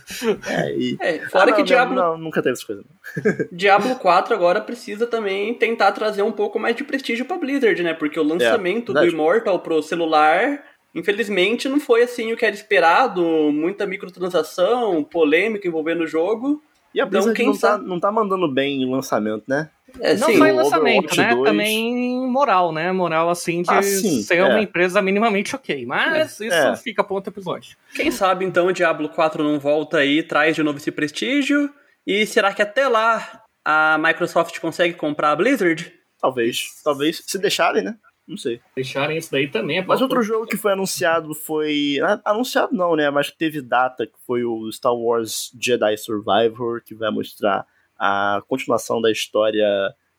[0.47, 0.95] É, e...
[1.01, 2.85] É, fora Ah, que não, Diablo, Não, nunca teve essas coisas.
[2.85, 3.47] não.
[3.51, 7.93] Diablo 4 agora precisa também tentar trazer um pouco mais de prestígio pra Blizzard, né?
[7.95, 9.15] Porque o lançamento do É, verdade.
[9.15, 10.63] Immortal pro celular,
[10.93, 13.21] infelizmente, não foi assim o que era esperado.
[13.51, 16.61] Muita microtransação, polêmica envolvendo o jogo.
[16.93, 19.69] E a Então, Blizzard quem não, tá, sabe- não tá mandando bem em lançamento, né?
[19.99, 21.33] É, não sim, só em o lançamento, né?
[21.35, 21.43] 2.
[21.49, 22.91] Também moral, né?
[22.91, 24.43] Moral assim de Ah, sim, ser é.
[24.45, 25.85] uma empresa minimamente ok.
[25.85, 26.75] Mas isso É.
[26.77, 27.75] fica para outro episódio.
[27.95, 31.71] Quem sabe então o Diablo 4 não volta aí, traz de novo esse prestígio.
[32.05, 35.91] E será que até lá a Microsoft consegue comprar a Blizzard?
[36.21, 36.65] Talvez.
[36.83, 37.23] Talvez.
[37.25, 37.95] Se deixarem, né?
[38.29, 38.61] Não sei.
[38.75, 41.97] Deixarem isso daí também é Mas outro jogo que foi anunciado foi.
[42.03, 43.09] ah, Anunciado não, né?
[43.09, 47.65] Mas que teve data, que foi o Star Wars Jedi Survivor, que vai mostrar
[47.97, 49.67] a continuação da história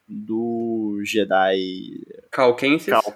[0.08, 2.00] do Jedi.
[2.32, 2.88] Calquenses?
[2.92, 3.14] Cal...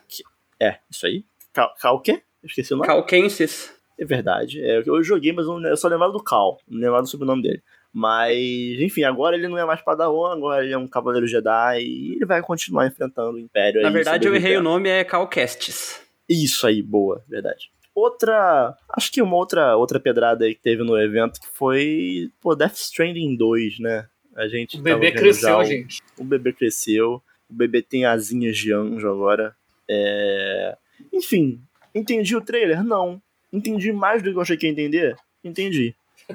[0.61, 1.25] É, isso aí.
[1.53, 2.23] Cal, Cal o quê?
[2.41, 2.87] Eu esqueci o nome.
[2.87, 3.75] Calquenses.
[3.99, 4.63] É verdade.
[4.63, 6.59] É, eu joguei, mas eu só lembrava do Cal.
[6.69, 7.63] Não lembrava do sobrenome dele.
[7.97, 8.37] Mas,
[8.81, 12.27] enfim, agora ele não é mais Padawan, agora ele é um Cavaleiro Jedi e ele
[12.27, 13.81] vai continuar enfrentando o Império.
[13.83, 16.03] Na aí, verdade, eu errei o nome, é Calcastes.
[16.29, 17.71] Isso aí, boa, verdade.
[17.95, 18.77] Outra.
[18.91, 22.31] Acho que uma outra, outra pedrada aí que teve no evento que foi.
[22.41, 24.09] Pô, Death Stranding 2, né?
[24.35, 24.77] A gente.
[24.77, 26.03] O bebê cresceu, o- gente.
[26.19, 27.23] O bebê cresceu.
[27.49, 29.55] O bebê tem asinhas de anjo agora.
[29.89, 30.77] É...
[31.13, 31.61] Enfim,
[31.95, 32.83] entendi o trailer?
[32.83, 33.23] Não.
[33.53, 35.15] Entendi mais do que eu achei que ia entender?
[35.45, 35.95] Entendi.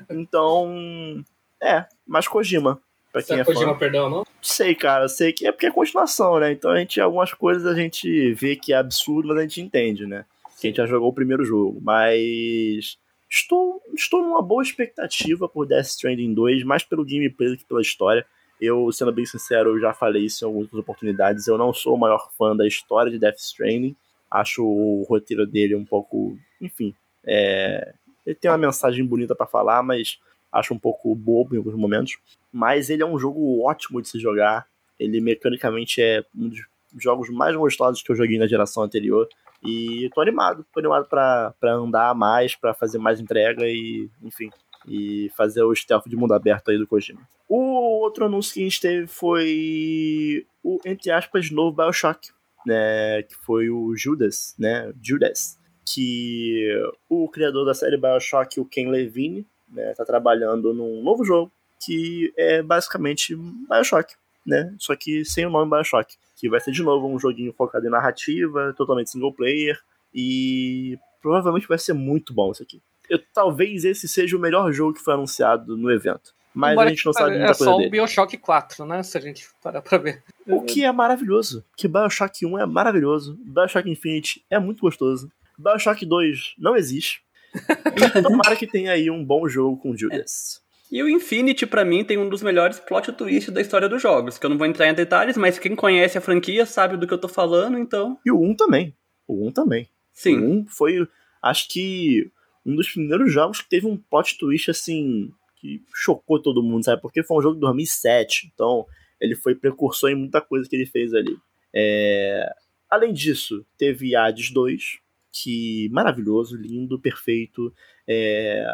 [0.10, 1.22] Então.
[1.62, 2.82] É, mais Kojima.
[3.12, 3.53] Pra quem é fã.
[3.53, 4.26] Kojima perdeu a mão?
[4.41, 6.51] Sei, cara, sei que é porque é continuação, né?
[6.51, 10.05] Então a gente, algumas coisas a gente vê que é absurdo, mas a gente entende,
[10.05, 10.26] né?
[10.60, 11.80] Que a gente já jogou o primeiro jogo.
[11.82, 12.97] Mas
[13.30, 17.82] estou, estou numa boa expectativa por Death Stranding 2, mais pelo gameplay do que pela
[17.82, 18.26] história.
[18.60, 21.47] Eu, sendo bem sincero, eu já falei isso em algumas oportunidades.
[21.47, 23.95] Eu não sou o maior fã da história de Death Stranding.
[24.30, 26.38] Acho o roteiro dele um pouco.
[26.62, 26.93] Enfim.
[27.26, 27.93] É,
[28.26, 30.20] ele tem uma mensagem bonita pra falar, mas
[30.51, 32.17] acho um pouco bobo em alguns momentos.
[32.51, 34.67] Mas ele é um jogo ótimo de se jogar.
[34.99, 36.59] Ele mecanicamente é um dos
[36.97, 39.27] jogos mais gostosos que eu joguei na geração anterior.
[39.63, 44.49] E tô animado, tô animado pra, andar mais, pra fazer mais entrega e, enfim,
[44.87, 47.21] e fazer o stealth de mundo aberto aí do Kojima.
[47.47, 52.29] O outro anúncio que a gente teve foi o, entre aspas, novo Bioshock,
[52.65, 56.69] né, que foi o Judas, né, Judas, que
[57.09, 62.34] o criador da série Bioshock, o Ken Levine, né, tá trabalhando num novo jogo que
[62.38, 64.13] é basicamente Bioshock,
[64.45, 64.76] né?
[64.78, 66.15] Só que sem o nome Bioshock.
[66.36, 69.80] Que vai ser de novo um joguinho focado em narrativa, totalmente single player.
[70.13, 72.82] E provavelmente vai ser muito bom isso aqui.
[73.09, 76.34] Eu, talvez esse seja o melhor jogo que foi anunciado no evento.
[76.53, 77.89] Mas Embora a gente não sabe é muita só coisa o dele.
[77.91, 79.03] Bioshock 4, né?
[79.03, 80.24] Se a gente parar pra ver.
[80.47, 81.63] O que é maravilhoso.
[81.78, 83.38] Que Bioshock 1 é maravilhoso.
[83.45, 85.32] Bioshock Infinite é muito gostoso.
[85.57, 87.24] Bioshock 2 não existe.
[87.53, 90.61] E tomara que tenha aí um bom jogo com Judas.
[90.91, 94.37] E o Infinity, pra mim, tem um dos melhores plot twists da história dos jogos.
[94.37, 97.13] Que eu não vou entrar em detalhes, mas quem conhece a franquia sabe do que
[97.13, 98.17] eu tô falando, então.
[98.25, 98.95] E o 1 também.
[99.27, 99.87] O 1 também.
[100.11, 100.39] Sim.
[100.39, 101.07] O 1 foi,
[101.43, 102.31] acho que,
[102.65, 107.01] um dos primeiros jogos que teve um plot twist, assim, que chocou todo mundo, sabe?
[107.01, 108.85] Porque foi um jogo de 2007, então
[109.21, 111.37] ele foi precursor em muita coisa que ele fez ali.
[111.71, 112.51] É,
[112.89, 114.97] Além disso, teve Hades 2,
[115.32, 117.73] que maravilhoso, lindo, perfeito.
[118.07, 118.65] É,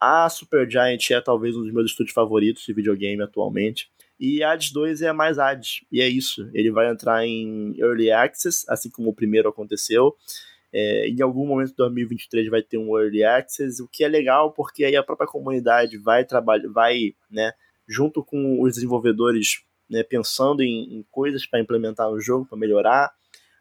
[0.00, 3.90] A Supergiant é talvez um dos meus estúdios favoritos de videogame atualmente.
[4.18, 5.84] E Hades 2 é mais Hades.
[5.92, 6.50] E é isso.
[6.52, 10.16] Ele vai entrar em Early Access, assim como o primeiro aconteceu.
[10.72, 14.52] É, em algum momento de 2023 vai ter um Early Access, o que é legal
[14.52, 17.52] porque aí a própria comunidade vai trabalhar, vai, né,
[17.88, 23.10] junto com os desenvolvedores, né, pensando em, em coisas para implementar no jogo, para melhorar.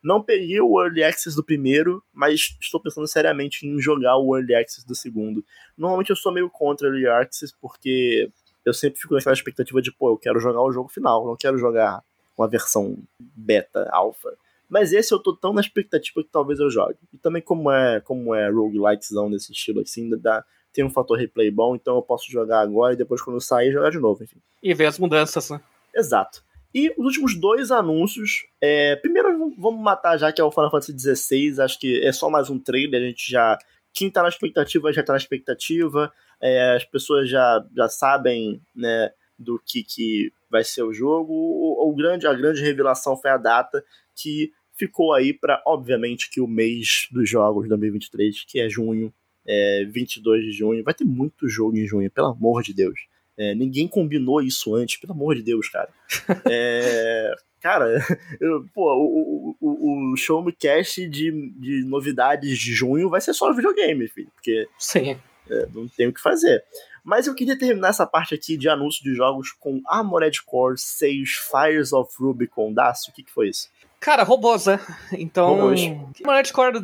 [0.07, 4.55] Não peguei o Early Access do primeiro, mas estou pensando seriamente em jogar o Early
[4.55, 5.43] Access do segundo.
[5.77, 8.31] Normalmente eu sou meio contra o Early Access porque
[8.65, 11.57] eu sempre fico naquela expectativa de, pô, eu quero jogar o jogo final, não quero
[11.57, 12.01] jogar
[12.37, 14.33] uma versão beta, alpha.
[14.69, 16.99] Mas esse eu tô tão na expectativa que talvez eu jogue.
[17.13, 20.41] E também como é, como é roguelikezão desse estilo assim, dá,
[20.71, 23.73] tem um fator replay bom, então eu posso jogar agora e depois quando eu sair
[23.73, 24.37] jogar de novo, enfim.
[24.63, 25.59] E ver as mudanças, né?
[25.93, 26.46] Exato.
[26.73, 28.45] E os últimos dois anúncios.
[28.61, 31.61] É, primeiro, vamos matar já que é o Final Fantasy XVI.
[31.61, 33.01] Acho que é só mais um trailer.
[33.01, 33.57] A gente já.
[33.93, 36.11] Quem tá na expectativa já tá na expectativa.
[36.41, 41.33] É, as pessoas já, já sabem né, do que, que vai ser o jogo.
[41.33, 43.83] O, o grande, a grande revelação foi a data
[44.15, 49.11] que ficou aí para, obviamente, que o mês dos jogos de 2023, que é junho,
[49.45, 50.83] é, 22 de junho.
[50.83, 52.99] Vai ter muito jogo em junho, pelo amor de Deus.
[53.37, 55.89] É, ninguém combinou isso antes, pelo amor de Deus, cara.
[56.49, 57.85] É, cara,
[58.39, 63.33] eu, pô, o, o, o show me cast de, de novidades de junho vai ser
[63.33, 65.19] só videogame, filho, porque Sim.
[65.49, 66.63] é, não tem o que fazer.
[67.03, 71.29] Mas eu queria terminar essa parte aqui de anúncio de jogos com Armored Core 6
[71.49, 72.73] Fires of Rubicon.
[72.73, 73.69] Dácio, o que, que foi isso?
[73.99, 74.79] Cara, robôs, né?
[75.13, 75.81] Então, Robôs.
[76.21, 76.81] Armored Core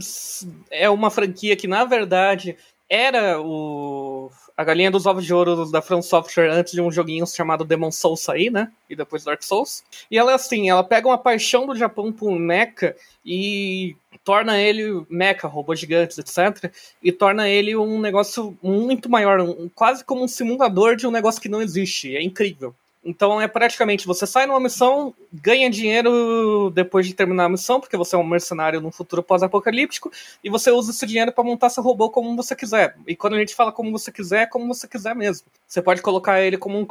[0.72, 2.56] é uma franquia que, na verdade,
[2.90, 7.26] era o a galinha dos ovos de ouro da From Software antes de um joguinho
[7.26, 8.72] chamado Demon Souls sair, né?
[8.88, 9.84] E depois Dark Souls.
[10.12, 15.04] E ela é assim, ela pega uma paixão do Japão por mecha e torna ele
[15.10, 16.72] mecha, robôs gigantes, etc.
[17.02, 21.42] E torna ele um negócio muito maior, um- quase como um simulador de um negócio
[21.42, 22.16] que não existe.
[22.16, 22.76] É incrível.
[23.06, 27.98] Então é praticamente você sai numa missão, ganha dinheiro depois de terminar a missão, porque
[27.98, 30.12] você é um mercenário num futuro pós-apocalíptico,
[30.44, 32.96] e você usa esse dinheiro para montar seu robô como você quiser.
[33.06, 35.48] E quando a gente fala como você quiser, é como você quiser mesmo.
[35.68, 36.88] Você pode colocar ele como, um,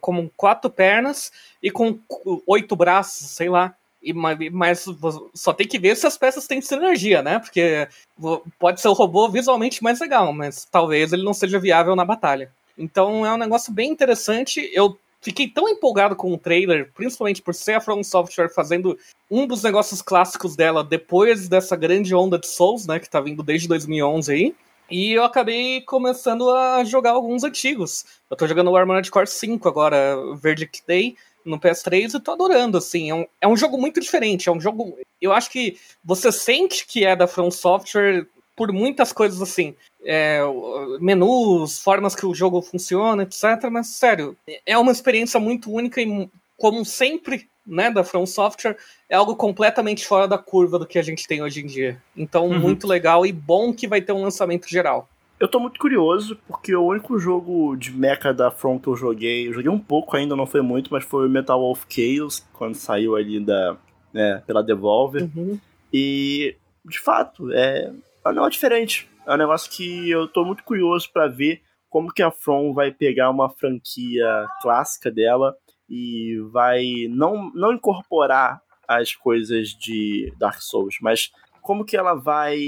[0.00, 1.32] como quatro pernas
[1.62, 1.98] e com
[2.46, 3.74] oito braços, sei lá.
[4.02, 4.84] E, mas
[5.34, 7.38] só tem que ver se as peças têm sinergia, né?
[7.38, 7.88] Porque
[8.58, 12.52] pode ser o robô visualmente mais legal, mas talvez ele não seja viável na batalha.
[12.78, 14.70] Então é um negócio bem interessante.
[14.72, 14.96] Eu
[15.26, 18.96] fiquei tão empolgado com o trailer, principalmente por ser a From Software fazendo
[19.28, 23.42] um dos negócios clássicos dela depois dessa grande onda de Souls, né, que tá vindo
[23.42, 24.54] desde 2011 aí.
[24.88, 28.04] E eu acabei começando a jogar alguns antigos.
[28.30, 32.78] Eu tô jogando o Armored Core 5 agora, Verdict Day, no PS3 e tô adorando,
[32.78, 33.10] assim.
[33.10, 34.96] É um, é um jogo muito diferente, é um jogo...
[35.20, 39.74] Eu acho que você sente que é da From Software por muitas coisas assim.
[40.04, 40.40] É,
[40.98, 43.68] menus, formas que o jogo funciona, etc.
[43.70, 48.76] Mas, sério, é uma experiência muito única e, como sempre, né, da From Software,
[49.08, 52.00] é algo completamente fora da curva do que a gente tem hoje em dia.
[52.16, 52.58] Então, uhum.
[52.58, 55.08] muito legal e bom que vai ter um lançamento geral.
[55.38, 59.48] Eu tô muito curioso, porque o único jogo de mecha da From que eu joguei,
[59.48, 63.16] eu joguei um pouco ainda, não foi muito, mas foi Metal Wolf Chaos, quando saiu
[63.16, 63.76] ali da,
[64.14, 65.28] né, pela Devolver.
[65.36, 65.58] Uhum.
[65.92, 67.92] E, de fato, é,
[68.26, 69.08] é um negócio diferente.
[69.26, 72.90] É um negócio que eu tô muito curioso para ver como que a From vai
[72.90, 75.56] pegar uma franquia clássica dela
[75.88, 81.30] e vai não, não incorporar as coisas de Dark Souls, mas
[81.62, 82.58] como que ela vai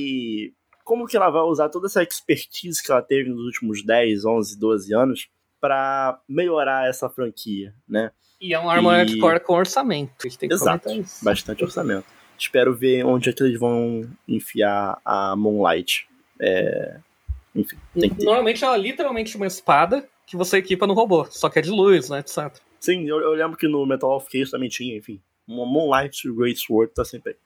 [0.85, 4.59] como que ela vai usar toda essa expertise que ela teve nos últimos 10, 11,
[4.59, 5.29] 12 anos
[5.61, 8.11] para melhorar essa franquia, né?
[8.41, 9.21] E é um Armored e...
[9.21, 10.89] Core com orçamento, a gente tem que Exato,
[11.23, 12.07] bastante orçamento.
[12.39, 16.09] Espero ver onde é que eles vão enfiar a Moonlight.
[16.41, 16.99] É...
[17.55, 17.77] Enfim,
[18.21, 21.71] Normalmente ela é literalmente uma espada que você equipa no robô, só que é de
[21.71, 22.55] luz, né, etc.
[22.79, 25.21] Sim, eu, eu lembro que no Metal of Case também tinha, enfim.
[25.47, 27.37] Uma Moonlight Great Sword tá sempre aí.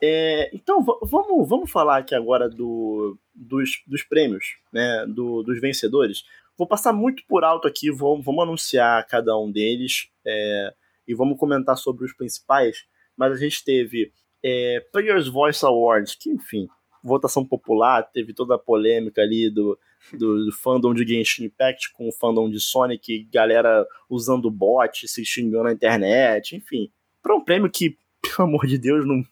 [0.00, 6.24] É, então, vamos, vamos falar aqui agora do, dos, dos prêmios, né, do, dos vencedores.
[6.56, 10.72] Vou passar muito por alto aqui, vamos, vamos anunciar cada um deles é,
[11.06, 12.86] e vamos comentar sobre os principais
[13.18, 14.12] mas a gente teve
[14.42, 16.68] é, Players Voice Awards, que enfim,
[17.02, 19.78] votação popular, teve toda a polêmica ali do,
[20.12, 25.24] do, do, fandom de Genshin Impact com o fandom de Sonic, galera usando bot, se
[25.24, 26.90] xingando na internet, enfim.
[27.22, 29.22] Para um prêmio que, pelo amor de Deus, não,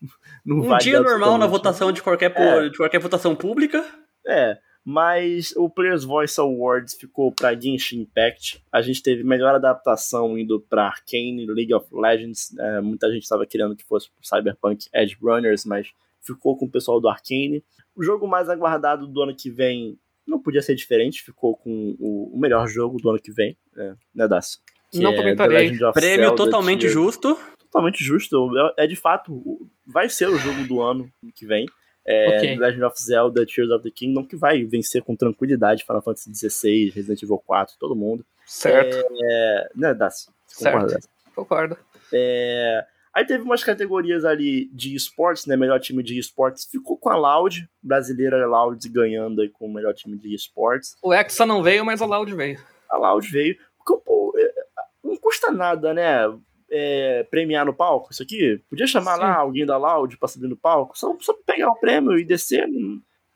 [0.45, 2.69] não um dia normal na votação de qualquer, é.
[2.69, 3.85] de qualquer votação pública.
[4.27, 4.59] É,
[4.89, 8.63] mas o Players Voice Awards ficou para Genshin Impact.
[8.71, 12.57] A gente teve melhor adaptação indo para Arcane, League of Legends.
[12.57, 16.71] É, muita gente estava querendo que fosse pro Cyberpunk Edge Runners, mas ficou com o
[16.71, 17.65] pessoal do Arcane.
[17.97, 22.33] O jogo mais aguardado do ano que vem não podia ser diferente, ficou com o,
[22.33, 24.61] o melhor jogo do ano que vem, é, né, Dácio?
[24.95, 25.77] Não é comentarei.
[25.95, 27.37] Prêmio Zelda, totalmente justo.
[27.59, 28.57] Totalmente justo.
[28.79, 31.67] É, é de fato, vai ser o jogo do ano que vem
[32.07, 32.57] é, okay.
[32.57, 36.91] Legend of Zelda Tears of the Kingdom, que vai vencer com tranquilidade Final Fantasy XVI,
[36.91, 38.25] Resident Evil 4, todo mundo.
[38.47, 38.97] Certo.
[39.25, 40.29] É, né, Daci?
[40.57, 41.01] Concorda?
[41.35, 41.77] Concordo.
[42.13, 45.57] É, aí teve umas categorias ali de esportes, né?
[45.57, 46.65] Melhor time de esportes.
[46.65, 50.97] Ficou com a Loud, brasileira Loud ganhando aí com o melhor time de esportes.
[51.03, 52.61] O Hexa não veio, mas a Loud veio.
[52.89, 53.57] A Loud veio.
[53.79, 54.55] Porque, pô, é,
[55.03, 56.33] não custa nada, né?
[56.71, 58.61] É, premiar no palco isso aqui?
[58.69, 59.21] Podia chamar Sim.
[59.21, 60.99] lá alguém da Loud pra subir no palco?
[60.99, 62.67] Só, só pegar o prêmio e descer.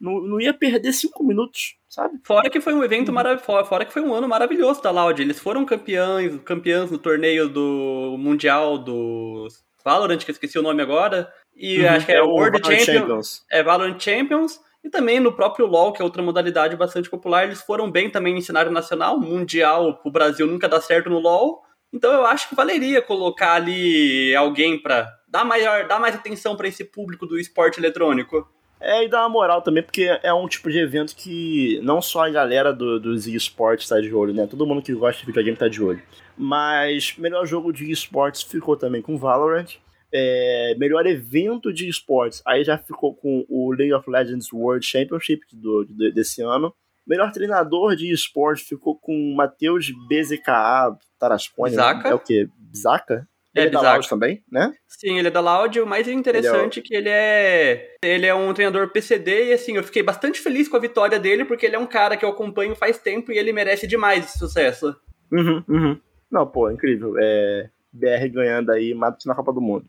[0.01, 2.19] Não, não ia perder cinco minutos, sabe?
[2.25, 3.15] Fora que foi um evento uhum.
[3.15, 5.21] maravilhoso, fora que foi um ano maravilhoso da Loud.
[5.21, 9.47] Eles foram campeões, campeões no torneio do Mundial do
[9.85, 11.31] Valorant, que eu esqueci o nome agora.
[11.55, 13.45] E uhum, acho que é, é World Champions, Champions.
[13.51, 14.61] É Valorant Champions.
[14.83, 18.39] E também no próprio LoL, que é outra modalidade bastante popular, eles foram bem também
[18.39, 19.21] em cenário nacional.
[19.21, 21.63] Mundial, o Brasil nunca dá certo no LoL.
[21.93, 26.69] Então eu acho que valeria colocar ali alguém para dar maior, dar mais atenção para
[26.69, 28.47] esse público do esporte eletrônico.
[28.81, 32.25] É, e dar uma moral também, porque é um tipo de evento que não só
[32.25, 34.47] a galera do, dos esportes tá de olho, né?
[34.47, 36.03] Todo mundo que gosta de videogame tá de olho.
[36.37, 39.77] Mas melhor jogo de esportes ficou também com Valorant.
[40.13, 45.43] É, melhor evento de esportes, aí já ficou com o League of Legends World Championship
[45.53, 46.75] do, do desse ano.
[47.11, 51.71] Melhor treinador de esporte ficou com Matheus BZKA Tarascone.
[51.71, 52.09] Bizaka?
[52.09, 52.49] É o quê?
[52.57, 53.29] Bizaka?
[53.53, 54.73] Ele é, é da Loud também, né?
[54.87, 55.81] Sim, ele é da Loud.
[55.81, 56.85] O mais interessante é, o...
[56.85, 60.69] é que ele é ele é um treinador PCD e assim, eu fiquei bastante feliz
[60.69, 63.39] com a vitória dele porque ele é um cara que eu acompanho faz tempo e
[63.39, 64.95] ele merece demais esse sucesso.
[65.33, 66.01] Uhum, uhum.
[66.31, 67.15] Não, pô, incrível.
[67.19, 69.85] É, BR ganhando aí, mata na Copa do Mundo.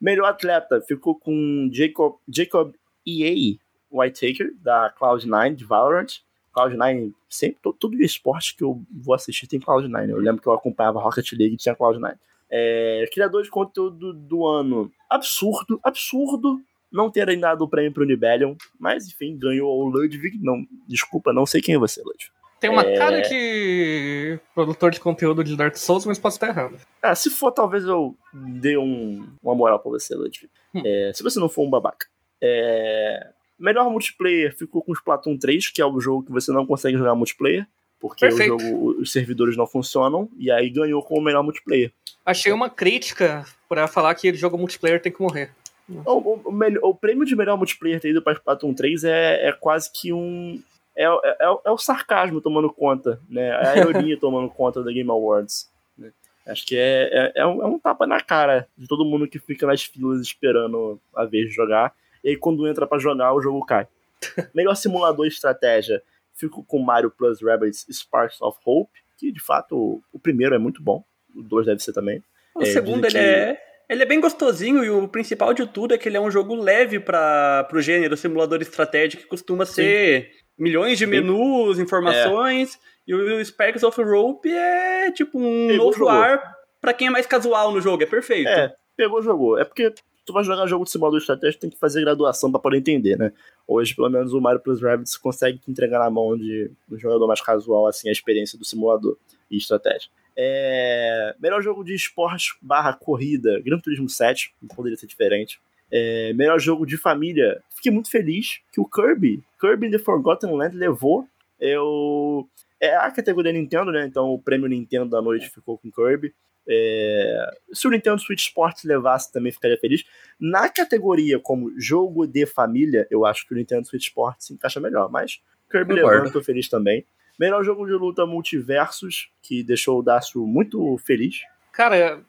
[0.00, 2.72] Melhor atleta ficou com Jacob, Jacob
[3.06, 3.58] EA
[3.92, 6.24] Whitaker, da Cloud9 de Valorant.
[6.54, 10.10] Cloud9, sempre, todo, esporte que eu vou assistir tem Cloud9.
[10.10, 12.14] Eu lembro que eu acompanhava Rocket League e tinha Cloud9.
[12.50, 16.60] É, criador de conteúdo do ano, absurdo, absurdo
[16.92, 20.38] não terem dado o prêmio pro Nibelion, mas enfim, ganhou o Ludwig.
[20.40, 22.30] Não, desculpa, não sei quem é você, Ludwig.
[22.60, 22.96] Tem uma é...
[22.96, 26.78] cara de produtor de conteúdo de Dark Souls, mas posso estar errado.
[27.02, 30.48] Ah, se for, talvez eu dê um, uma moral pra você, Ludwig.
[30.72, 30.82] Hum.
[30.84, 32.06] É, se você não for um babaca.
[32.40, 33.33] É...
[33.58, 36.98] Melhor multiplayer ficou com o Splatoon 3, que é o jogo que você não consegue
[36.98, 37.66] jogar multiplayer,
[38.00, 41.92] porque o jogo, os servidores não funcionam, e aí ganhou com o melhor multiplayer.
[42.26, 45.50] Achei uma crítica para falar que jogo multiplayer tem que morrer.
[45.88, 49.52] O, o, o, o, prêmio de melhor multiplayer ter ido para Splatoon 3 é, é
[49.52, 50.62] quase que um.
[50.96, 53.48] É, é, é, é, o sarcasmo tomando conta, né?
[53.48, 55.70] É a ironia tomando conta da Game Awards.
[55.98, 56.10] Né?
[56.46, 59.38] Acho que é, é, é, um, é um tapa na cara de todo mundo que
[59.38, 61.92] fica nas filas esperando a vez de jogar.
[62.24, 63.86] E aí, quando entra para jogar, o jogo cai.
[64.54, 66.02] Melhor simulador de estratégia.
[66.32, 70.82] Fico com Mario Plus Rabbids Sparks of Hope, que de fato o primeiro é muito
[70.82, 71.04] bom.
[71.36, 72.24] O 2 deve ser também.
[72.54, 75.98] O é, segundo ele é ele é bem gostosinho e o principal de tudo é
[75.98, 80.38] que ele é um jogo leve para o gênero simulador estratégico, que costuma ser Sim.
[80.58, 82.74] milhões de menus, informações.
[82.74, 82.78] É.
[83.06, 86.12] E o Sparks of Rope é tipo um pegou, novo jogou.
[86.12, 88.48] ar para quem é mais casual no jogo, é perfeito.
[88.48, 89.58] É, pegou, jogou.
[89.58, 89.92] É porque
[90.24, 93.32] tu vai jogar jogo de simulador estratégico, tem que fazer graduação para poder entender, né?
[93.66, 97.26] Hoje, pelo menos, o Mario Plus Rabbids consegue te entregar na mão de um jogador
[97.26, 99.16] mais casual, assim, a experiência do simulador
[99.50, 100.10] e estratégia.
[100.36, 101.34] É...
[101.38, 105.60] Melhor jogo de esporte barra corrida, Gran Turismo 7, não poderia ser diferente.
[105.90, 106.32] É...
[106.32, 111.26] Melhor jogo de família, fiquei muito feliz que o Kirby, Kirby The Forgotten Land levou.
[111.60, 112.48] Eu...
[112.80, 114.04] É a categoria Nintendo, né?
[114.06, 116.34] Então o prêmio Nintendo da noite ficou com Kirby.
[116.68, 117.50] É...
[117.72, 120.04] Se o Nintendo Switch Sports levasse, também ficaria feliz.
[120.40, 124.80] Na categoria como jogo de família, eu acho que o Nintendo Switch Sports se encaixa
[124.80, 125.40] melhor, mas
[125.70, 127.04] Kirby levando, tô feliz também.
[127.38, 131.40] Melhor jogo de luta multiversos, que deixou o Dácio muito feliz.
[131.72, 132.22] Cara,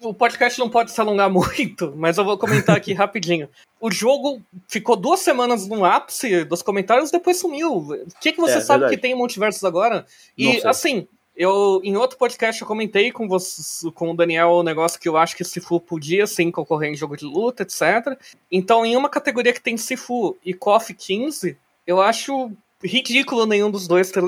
[0.00, 3.48] o podcast não pode se alongar muito, mas eu vou comentar aqui rapidinho.
[3.80, 7.76] O jogo ficou duas semanas no ápice dos comentários, depois sumiu.
[7.76, 8.96] O que, que você é, sabe verdade.
[8.96, 10.06] que tem em multiversos agora?
[10.38, 14.98] E assim, eu em outro podcast eu comentei com você, com o Daniel o negócio
[14.98, 18.18] que eu acho que Sifu podia sim concorrer em jogo de luta, etc.
[18.50, 21.56] Então, em uma categoria que tem Sifu e KOF 15,
[21.86, 22.50] eu acho
[22.82, 24.22] ridículo nenhum dos dois ter,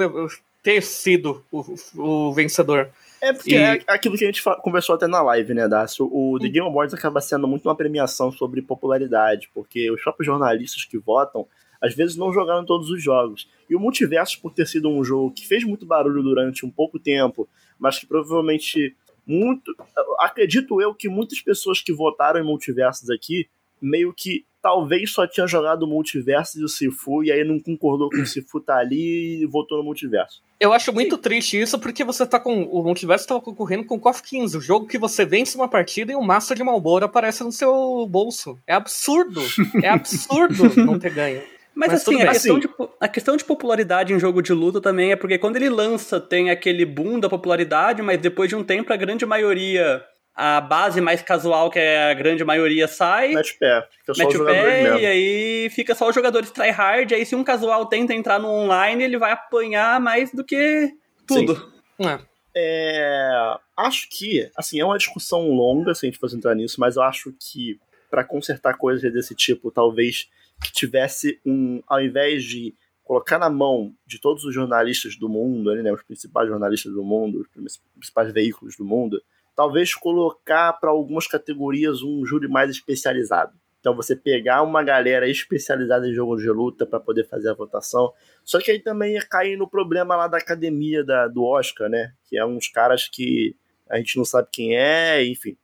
[0.63, 1.65] ter sido o,
[1.97, 2.91] o vencedor.
[3.21, 3.57] É porque e...
[3.57, 6.09] é aquilo que a gente conversou até na live, né, Dácio?
[6.13, 10.85] O The Game Awards acaba sendo muito uma premiação sobre popularidade, porque os próprios jornalistas
[10.85, 11.47] que votam,
[11.81, 13.49] às vezes não jogaram todos os jogos.
[13.69, 16.99] E o Multiverso, por ter sido um jogo que fez muito barulho durante um pouco
[16.99, 17.49] tempo,
[17.79, 19.75] mas que provavelmente muito.
[20.21, 23.49] Acredito eu que muitas pessoas que votaram em multiversos aqui
[23.81, 28.11] meio que talvez só tinha jogado o multiverso e o Sifu, e aí não concordou
[28.11, 30.43] com o Sifu tá ali e votou no multiverso.
[30.59, 31.23] Eu acho muito Sim.
[31.23, 32.65] triste isso, porque você tá com.
[32.65, 36.13] O multiverso tava concorrendo com o KOF 15, o jogo que você vence uma partida
[36.13, 38.59] e um maço de Malboro aparece no seu bolso.
[38.67, 39.41] É absurdo!
[39.83, 41.43] É absurdo não ter ganho.
[41.79, 42.69] Mas, Mas assim, a questão, de,
[43.01, 46.51] a questão de popularidade em jogo de luta também é porque quando ele lança tem
[46.51, 50.05] aquele boom da popularidade, mas depois de um tempo a grande maioria
[50.35, 53.33] a base mais casual, que é a grande maioria, sai.
[53.33, 53.87] Mete pé.
[53.93, 54.99] Fica só mete o pé mesmo.
[54.99, 57.15] e aí fica só os jogadores tryhard.
[57.15, 60.91] Aí se um casual tenta entrar no online, ele vai apanhar mais do que
[61.29, 61.73] tudo.
[62.01, 62.19] É.
[62.57, 66.97] É, acho que, assim, é uma discussão longa se a gente fosse entrar nisso, mas
[66.97, 67.79] eu acho que
[68.11, 70.29] para consertar coisas desse tipo, talvez
[70.63, 75.75] que tivesse um, ao invés de colocar na mão de todos os jornalistas do mundo,
[75.75, 79.23] né, os principais jornalistas do mundo, os principais veículos do mundo,
[79.57, 83.59] talvez colocar para algumas categorias um júri mais especializado.
[83.81, 88.13] Então você pegar uma galera especializada em jogos de luta para poder fazer a votação.
[88.45, 92.13] Só que aí também ia cair no problema lá da academia da, do Oscar, né?
[92.29, 93.57] Que é uns caras que
[93.89, 95.57] a gente não sabe quem é, enfim.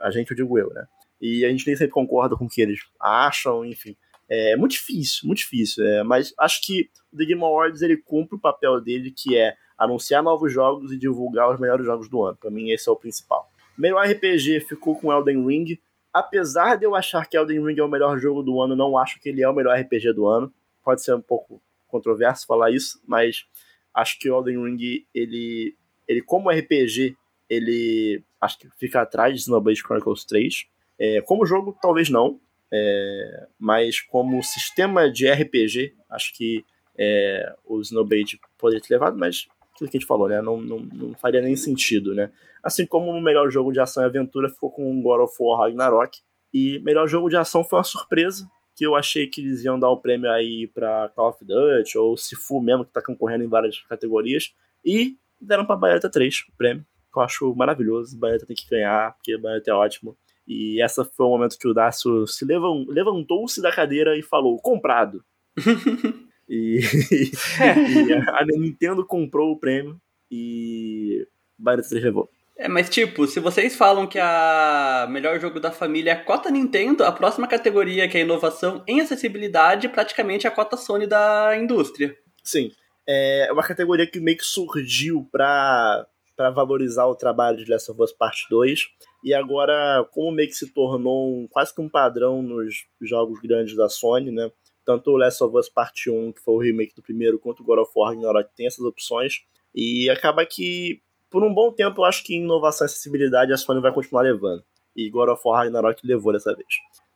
[0.00, 0.86] A gente, eu digo eu, né?
[1.20, 3.96] E a gente nem sempre concorda com o que eles acham, enfim.
[4.28, 5.84] É muito difícil, muito difícil.
[5.86, 9.54] É, mas acho que o The Game Awards ele cumpre o papel dele, que é
[9.76, 12.36] anunciar novos jogos e divulgar os melhores jogos do ano.
[12.36, 13.50] Para mim, esse é o principal.
[13.76, 15.78] Melhor RPG ficou com Elden Ring.
[16.12, 19.20] Apesar de eu achar que Elden Ring é o melhor jogo do ano, não acho
[19.20, 20.52] que ele é o melhor RPG do ano.
[20.82, 23.44] Pode ser um pouco controverso falar isso, mas
[23.92, 27.16] acho que Elden Ring, ele, ele como RPG,
[27.48, 30.66] ele acho que fica atrás de Xenoblade Chronicles 3.
[30.98, 32.40] É, como jogo, talvez não,
[32.76, 36.64] é, mas como sistema de RPG, acho que
[36.98, 40.42] é, o Xenoblade poderia ter levado, mas aquilo que a gente falou, né?
[40.42, 42.32] Não, não, não faria nem sentido, né?
[42.64, 46.18] Assim como o melhor jogo de ação e aventura ficou com God of War Ragnarok.
[46.52, 48.48] E melhor jogo de ação foi uma surpresa.
[48.74, 52.16] que eu achei que eles iam dar o prêmio aí pra Call of Duty, ou
[52.16, 54.52] Sifu mesmo, que tá concorrendo em várias categorias.
[54.84, 58.18] E deram pra Bayonetta 3 o prêmio, que eu acho maravilhoso.
[58.18, 60.16] Bayonetta tem que ganhar, porque Bayonetta é ótimo.
[60.46, 65.24] E essa foi o momento que o Dácio se levantou-se da cadeira e falou: comprado.
[66.48, 71.26] e, e a Nintendo comprou o prêmio e
[71.58, 72.28] Bayonetta 3 levou.
[72.56, 76.50] É, mas tipo, se vocês falam que a melhor jogo da família é a cota
[76.50, 81.56] Nintendo, a próxima categoria, que é inovação em acessibilidade, praticamente é a cota Sony da
[81.56, 82.16] indústria.
[82.44, 82.70] Sim.
[83.06, 88.02] É uma categoria que meio que surgiu pra, pra valorizar o trabalho de Last of
[88.02, 88.80] Us Part 2.
[89.22, 93.76] E agora, como meio que se tornou um, quase que um padrão nos jogos grandes
[93.76, 94.50] da Sony, né?
[94.84, 97.64] Tanto o Last of Us Part 1, que foi o remake do primeiro, quanto o
[97.64, 99.42] God of War Ragnarok tem essas opções.
[99.74, 101.00] E acaba que
[101.34, 104.62] por um bom tempo, eu acho que inovação e acessibilidade a Sony vai continuar levando.
[104.94, 106.68] E God of War Ragnarok levou dessa vez.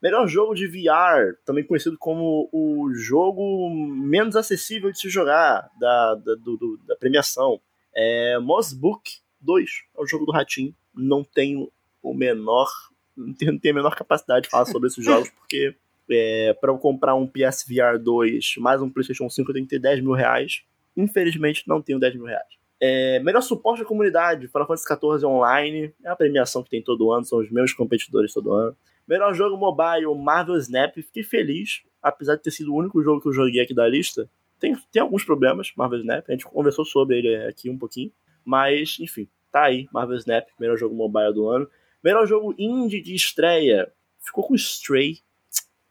[0.03, 6.15] Melhor jogo de VR, também conhecido como o jogo menos acessível de se jogar da,
[6.15, 7.61] da, do, do, da premiação,
[8.01, 10.73] é Moss Book 2, é o jogo do Ratinho.
[10.95, 11.69] Não tenho
[12.01, 12.69] o menor.
[13.15, 15.75] Não tenho, a menor capacidade de falar sobre esses jogos, porque
[16.09, 19.79] é, para eu comprar um PSVR 2 mais um PlayStation 5 eu tenho que ter
[19.79, 20.63] 10 mil reais.
[20.95, 22.47] Infelizmente, não tenho 10 mil reais.
[22.81, 27.11] É, melhor suporte da comunidade, Final Fantasy XIV Online, é a premiação que tem todo
[27.11, 28.75] ano, são os meus competidores todo ano.
[29.05, 33.27] Melhor jogo mobile, Marvel Snap, fiquei feliz, apesar de ter sido o único jogo que
[33.27, 34.29] eu joguei aqui da lista.
[34.59, 38.11] Tem, tem alguns problemas, Marvel Snap, a gente conversou sobre ele aqui um pouquinho,
[38.43, 41.69] mas enfim, tá aí, Marvel Snap, melhor jogo mobile do ano.
[42.03, 45.19] Melhor jogo indie de estreia, ficou com Stray,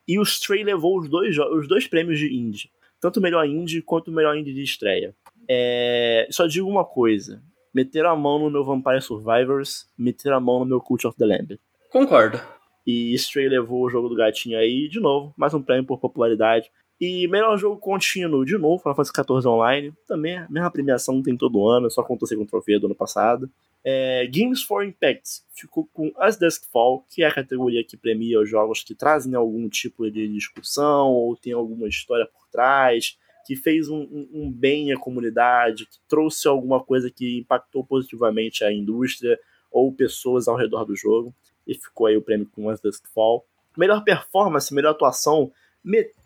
[0.07, 3.83] e o Stray levou os dois, os dois prêmios de indie, tanto o melhor indie
[3.83, 5.15] quanto o melhor indie de estreia.
[5.49, 7.43] É, só digo uma coisa:
[7.75, 11.27] meteram a mão no meu Vampire Survivors, meteram a mão no meu Cult of the
[11.27, 11.59] Lamb.
[11.91, 12.41] Concordo.
[12.87, 16.71] E Stray levou o jogo do gatinho aí, de novo, mais um prêmio por popularidade.
[17.01, 19.93] E melhor jogo contínuo, de novo, Final Fantasy XIV Online.
[20.07, 23.49] Também a mesma premiação tem todo ano, só contou segundo troféu do ano passado.
[23.85, 28.41] É, Games for Impact ficou com As Dusk Fall, que é a categoria que premia
[28.41, 33.57] os jogos que trazem algum tipo de discussão ou tem alguma história por trás que
[33.57, 38.71] fez um, um, um, bem à comunidade, que trouxe alguma coisa que impactou positivamente a
[38.71, 39.41] indústria
[39.71, 41.35] ou pessoas ao redor do jogo.
[41.67, 43.47] E ficou aí o prêmio com As Dusk Fall.
[43.75, 45.51] Melhor performance, melhor atuação,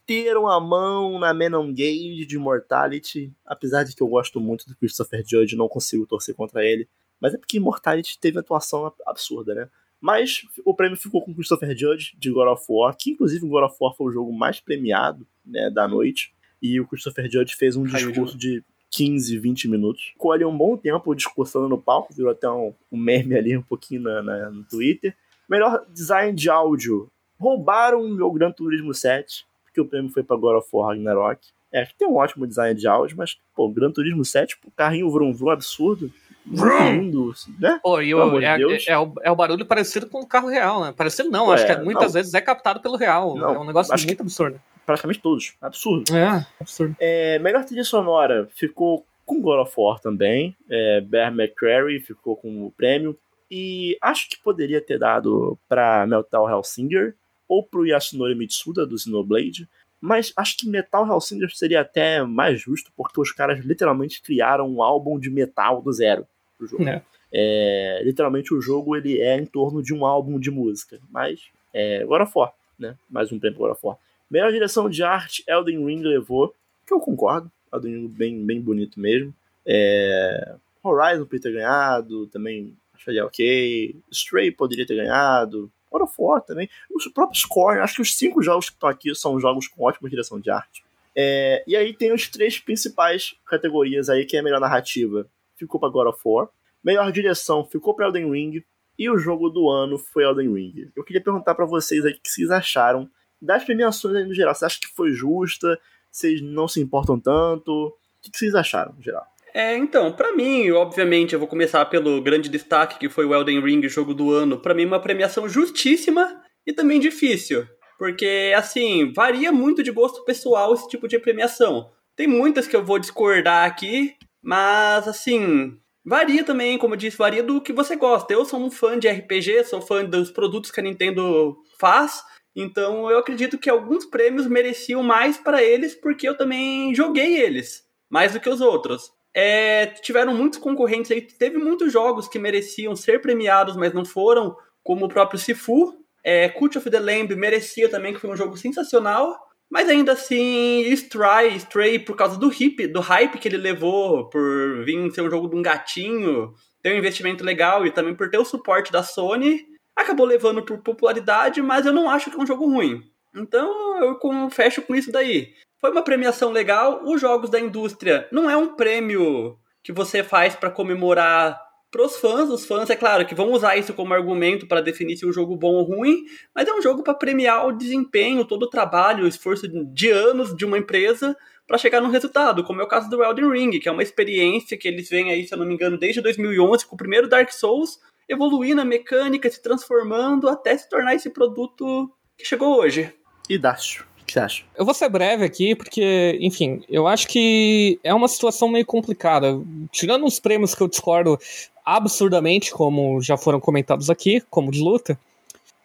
[0.03, 4.77] meteram a mão na Menon Gage de Immortality, apesar de que eu gosto muito do
[4.77, 6.89] Christopher Judge, não consigo torcer contra ele.
[7.21, 9.69] Mas é porque Immortality teve atuação absurda, né?
[10.01, 13.65] Mas o prêmio ficou com Christopher Judge de God of War, que inclusive o God
[13.65, 17.77] of War foi o jogo mais premiado né, da noite e o Christopher Judge fez
[17.77, 20.07] um discurso de 15, 20 minutos.
[20.13, 23.63] Ficou ali um bom tempo discursando no palco, virou até um, um meme ali um
[23.63, 25.17] pouquinho na, na, no Twitter.
[25.49, 27.09] Melhor design de áudio.
[27.39, 31.41] Roubaram o meu Gran Turismo 7, porque o prêmio foi para God of War Ragnarok.
[31.73, 35.11] É, que tem um ótimo design de áudio, mas, pô, Gran Turismo 7, pô, carrinho
[35.11, 36.13] vrum vrum absurdo.
[36.45, 37.81] Lindo, né?
[37.83, 40.49] Pô, e o, é, de é, é, o, é o barulho parecido com o carro
[40.49, 40.93] real, né?
[40.95, 42.13] Parecido não, acho que muitas não.
[42.13, 43.37] vezes é captado pelo real.
[43.37, 44.23] Não, é um negócio muito que...
[44.23, 45.55] absurdo praticamente todos.
[45.61, 46.15] Absurdo.
[46.15, 46.97] É, absurdo.
[46.99, 50.57] É, melhor trilha sonora ficou com God of War também.
[50.69, 53.17] É, Bear McCreary ficou com o prêmio.
[53.51, 57.15] E acho que poderia ter dado pra Metal Hellsinger
[57.53, 59.69] ou pro Yasunori Mitsuda do Xenoblade.
[60.01, 64.83] Mas acho que Metal Hellsinger seria até mais justo, porque os caras literalmente criaram um
[64.83, 66.27] álbum de metal do zero
[66.57, 66.89] pro jogo.
[66.89, 67.03] É.
[67.31, 70.99] É, literalmente o jogo ele é em torno de um álbum de música.
[71.11, 71.41] Mas
[71.75, 72.97] é God of War, né?
[73.11, 73.99] Mais um prêmio God of War.
[74.31, 76.55] Melhor direção de arte, Elden Ring levou,
[76.87, 77.53] que eu concordo.
[77.71, 79.35] Elden Ring bem, bem bonito mesmo.
[79.67, 80.55] É...
[80.83, 83.95] Horizon poderia ter ganhado, também acharia ok.
[84.11, 85.71] Stray poderia ter ganhado.
[85.93, 86.69] God of War também.
[86.95, 90.09] Os próprios Score, acho que os cinco jogos que estão aqui são jogos com ótima
[90.09, 90.85] direção de arte.
[91.15, 91.63] É...
[91.67, 95.27] e aí tem os três principais categorias aí, que é a melhor narrativa.
[95.57, 96.49] Ficou para God of War.
[96.83, 98.65] Melhor direção ficou para Elden Ring.
[98.99, 100.91] E o jogo do ano foi Elden Ring.
[100.95, 103.09] Eu queria perguntar para vocês aí o que vocês acharam
[103.41, 104.55] das premiações aí no geral.
[104.55, 105.79] Você acha que foi justa?
[106.11, 107.89] Vocês não se importam tanto?
[107.89, 109.27] O que vocês acharam, no geral?
[109.55, 113.61] É, então, para mim, obviamente, eu vou começar pelo grande destaque que foi o Elden
[113.61, 114.59] Ring, jogo do ano.
[114.59, 117.67] Para mim, uma premiação justíssima e também difícil.
[117.99, 121.91] Porque, assim, varia muito de gosto pessoal esse tipo de premiação.
[122.17, 127.43] Tem muitas que eu vou discordar aqui, mas, assim, varia também, como eu disse, varia
[127.43, 128.33] do que você gosta.
[128.33, 132.23] Eu sou um fã de RPG, sou fã dos produtos que a Nintendo faz,
[132.57, 137.83] então eu acredito que alguns prêmios mereciam mais para eles porque eu também joguei eles,
[138.11, 139.11] mais do que os outros.
[139.35, 144.57] É, tiveram muitos concorrentes aí, teve muitos jogos que mereciam ser premiados, mas não foram,
[144.83, 145.99] como o próprio Sifu.
[146.25, 149.39] É, Cult of the Lamb merecia também, que foi um jogo sensacional.
[149.71, 154.85] Mas ainda assim, Stray, Stray por causa do hip, do hype que ele levou, por
[154.85, 156.53] vir ser um jogo de um gatinho,
[156.83, 159.65] ter um investimento legal e também por ter o suporte da Sony,
[159.97, 163.03] acabou levando por popularidade, mas eu não acho que é um jogo ruim.
[163.35, 165.55] Então eu fecho com isso daí.
[165.83, 167.01] Foi uma premiação legal.
[167.05, 171.61] Os jogos da indústria não é um prêmio que você faz para comemorar
[171.91, 172.49] pros fãs.
[172.49, 175.57] Os fãs, é claro, que vão usar isso como argumento para definir se um jogo
[175.57, 176.23] bom ou ruim,
[176.55, 180.55] mas é um jogo para premiar o desempenho, todo o trabalho, o esforço de anos
[180.57, 183.89] de uma empresa para chegar no resultado, como é o caso do Elden Ring, que
[183.89, 186.95] é uma experiência que eles vêm aí, se eu não me engano, desde 2011 com
[186.95, 192.09] o primeiro Dark Souls, evoluindo a mecânica, se transformando até se tornar esse produto
[192.39, 193.13] que chegou hoje.
[193.49, 194.65] E Dácio, o que você acha?
[194.77, 199.61] Eu vou ser breve aqui, porque, enfim, eu acho que é uma situação meio complicada.
[199.91, 201.39] Tirando os prêmios que eu discordo
[201.85, 205.19] absurdamente, como já foram comentados aqui, como de luta,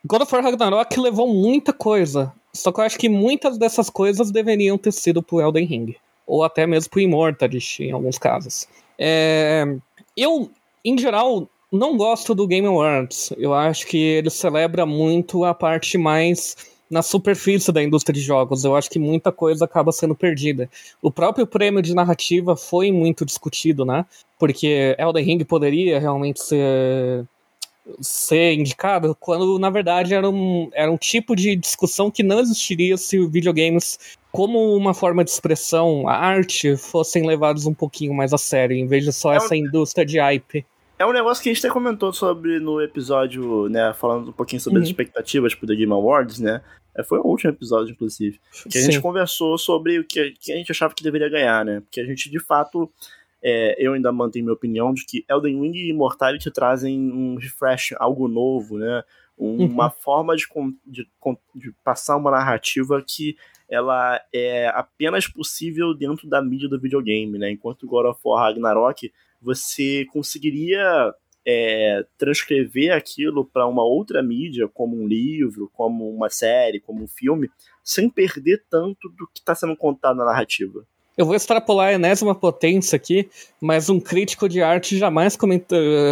[0.05, 2.31] God of War Ragnarok levou muita coisa.
[2.53, 5.95] Só que eu acho que muitas dessas coisas deveriam ter sido pro Elden Ring.
[6.25, 8.67] Ou até mesmo pro Immortalist, em alguns casos.
[8.97, 9.65] É...
[10.15, 10.49] Eu,
[10.83, 13.33] em geral, não gosto do Game Awards.
[13.37, 16.55] Eu acho que ele celebra muito a parte mais
[16.89, 18.63] na superfície da indústria de jogos.
[18.63, 20.69] Eu acho que muita coisa acaba sendo perdida.
[21.01, 24.05] O próprio prêmio de narrativa foi muito discutido, né?
[24.39, 27.25] Porque Elden Ring poderia realmente ser
[28.01, 32.97] ser indicado quando na verdade era um, era um tipo de discussão que não existiria
[32.97, 33.97] se videogames
[34.29, 38.85] como uma forma de expressão, a arte, fossem levados um pouquinho mais a sério, em
[38.85, 39.57] vez de só é essa um...
[39.57, 40.65] indústria de hype.
[40.99, 44.59] É um negócio que a gente até comentou sobre no episódio, né, falando um pouquinho
[44.59, 44.83] sobre uhum.
[44.83, 46.61] as expectativas pro The Game Awards, né?
[46.95, 48.39] É, foi o último episódio, inclusive.
[48.67, 48.91] Que a Sim.
[48.91, 51.81] gente conversou sobre o que, que, a gente achava que deveria ganhar, né?
[51.81, 52.91] Porque a gente, de fato,
[53.43, 57.93] é, eu ainda mantenho minha opinião de que Elden Ring e Immortality trazem um refresh,
[57.97, 59.03] algo novo, né?
[59.37, 59.65] Um, uhum.
[59.67, 60.47] Uma forma de,
[60.83, 61.07] de,
[61.53, 63.37] de passar uma narrativa que
[63.69, 67.51] ela é apenas possível dentro da mídia do videogame, né?
[67.51, 69.11] Enquanto God of War Ragnarok
[69.41, 71.13] você conseguiria
[71.45, 77.07] é, transcrever aquilo para uma outra mídia, como um livro, como uma série, como um
[77.07, 77.49] filme,
[77.83, 80.85] sem perder tanto do que está sendo contado na narrativa.
[81.17, 83.27] Eu vou extrapolar a enésima potência aqui,
[83.59, 85.35] mas um crítico de arte jamais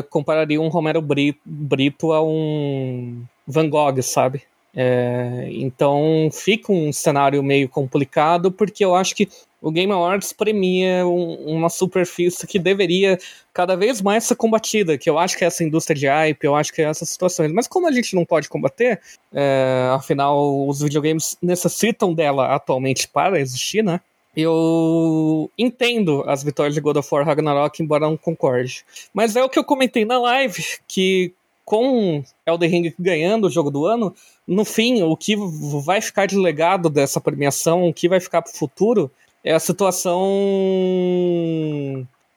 [0.09, 0.99] compararia um Romero
[1.45, 4.41] Brito a um Van Gogh, sabe?
[4.75, 9.29] É, então fica um cenário meio complicado, porque eu acho que
[9.61, 13.17] o Game Awards premia um, uma superfície que deveria
[13.53, 16.55] cada vez mais ser combatida, que eu acho que é essa indústria de hype, eu
[16.55, 17.51] acho que é essas situações.
[17.51, 18.99] Mas como a gente não pode combater,
[19.33, 23.99] é, afinal os videogames necessitam dela atualmente para existir, né?
[24.35, 28.83] Eu entendo as vitórias de God of War Ragnarok, embora não concorde.
[29.13, 31.33] Mas é o que eu comentei na live, que
[31.63, 34.13] com Elden Ring ganhando o jogo do ano,
[34.47, 35.35] no fim, o que
[35.83, 39.09] vai ficar de legado dessa premiação, o que vai ficar pro futuro,
[39.45, 40.27] é a situação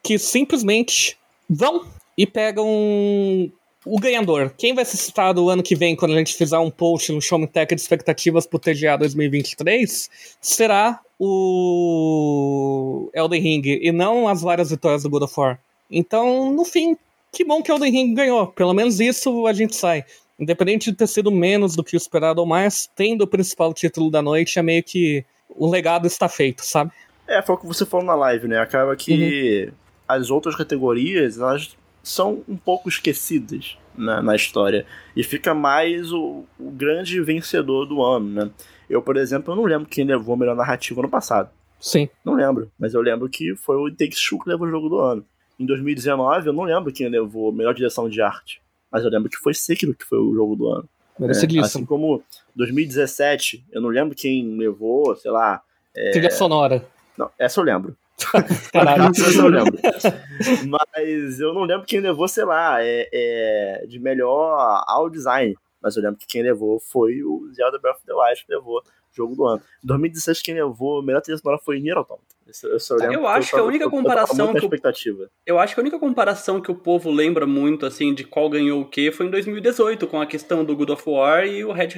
[0.03, 1.17] que simplesmente
[1.49, 1.87] vão
[2.17, 2.69] e pegam
[3.85, 4.53] o ganhador.
[4.59, 7.39] Quem vai ser citado ano que vem, quando a gente fizer um post no Show
[7.39, 14.69] Me Tech de expectativas pro TGA 2023, será o Elden Ring e não as várias
[14.71, 15.59] vitórias do God of War.
[15.91, 16.95] Então, no fim,
[17.33, 18.49] que bom que Elden Ring ganhou.
[18.49, 20.05] Pelo menos isso a gente sai.
[20.39, 24.11] Independente de ter sido menos do que o esperado ou mais, tendo o principal título
[24.11, 26.93] da noite, é meio que o legado está feito, sabe?
[27.27, 28.59] É, foi o que você falou na live, né?
[28.59, 29.75] Acaba que uhum.
[30.07, 34.87] as outras categorias, elas são um pouco esquecidas na, na história.
[35.15, 38.51] E fica mais o, o, grande vencedor do ano, né?
[38.89, 41.51] Eu, por exemplo, eu não lembro quem levou a melhor narrativa no passado.
[41.79, 42.09] Sim.
[42.25, 44.99] Não lembro, mas eu lembro que foi o Takes Two que levou o jogo do
[44.99, 45.25] ano.
[45.59, 49.29] Em 2019, eu não lembro quem levou a melhor direção de arte, mas eu lembro
[49.29, 50.89] que foi Sekiro que foi o jogo do ano.
[51.21, 52.23] É, assim como
[52.55, 55.63] 2017, eu não lembro quem levou, sei lá.
[55.95, 56.11] É...
[56.11, 56.85] Trilha sonora.
[57.17, 57.97] Não, essa eu lembro.
[58.73, 59.11] Caralho.
[59.15, 59.79] essa eu lembro.
[60.69, 65.57] Mas eu não lembro quem levou, sei lá, é, é, de melhor ao design.
[65.81, 68.83] Mas eu lembro que quem levou foi o Zelda Breath of the Wild que levou
[69.13, 69.63] jogo do ano.
[69.83, 72.38] Em 2016, quem levou a melhor trilha sonora foi Nier Automata.
[73.13, 74.71] Eu, acho que a única comparação que eu,
[75.47, 78.81] eu acho que a única comparação que o povo lembra muito assim de qual ganhou
[78.81, 81.89] o que foi em 2018 com a questão do God of War e o Red,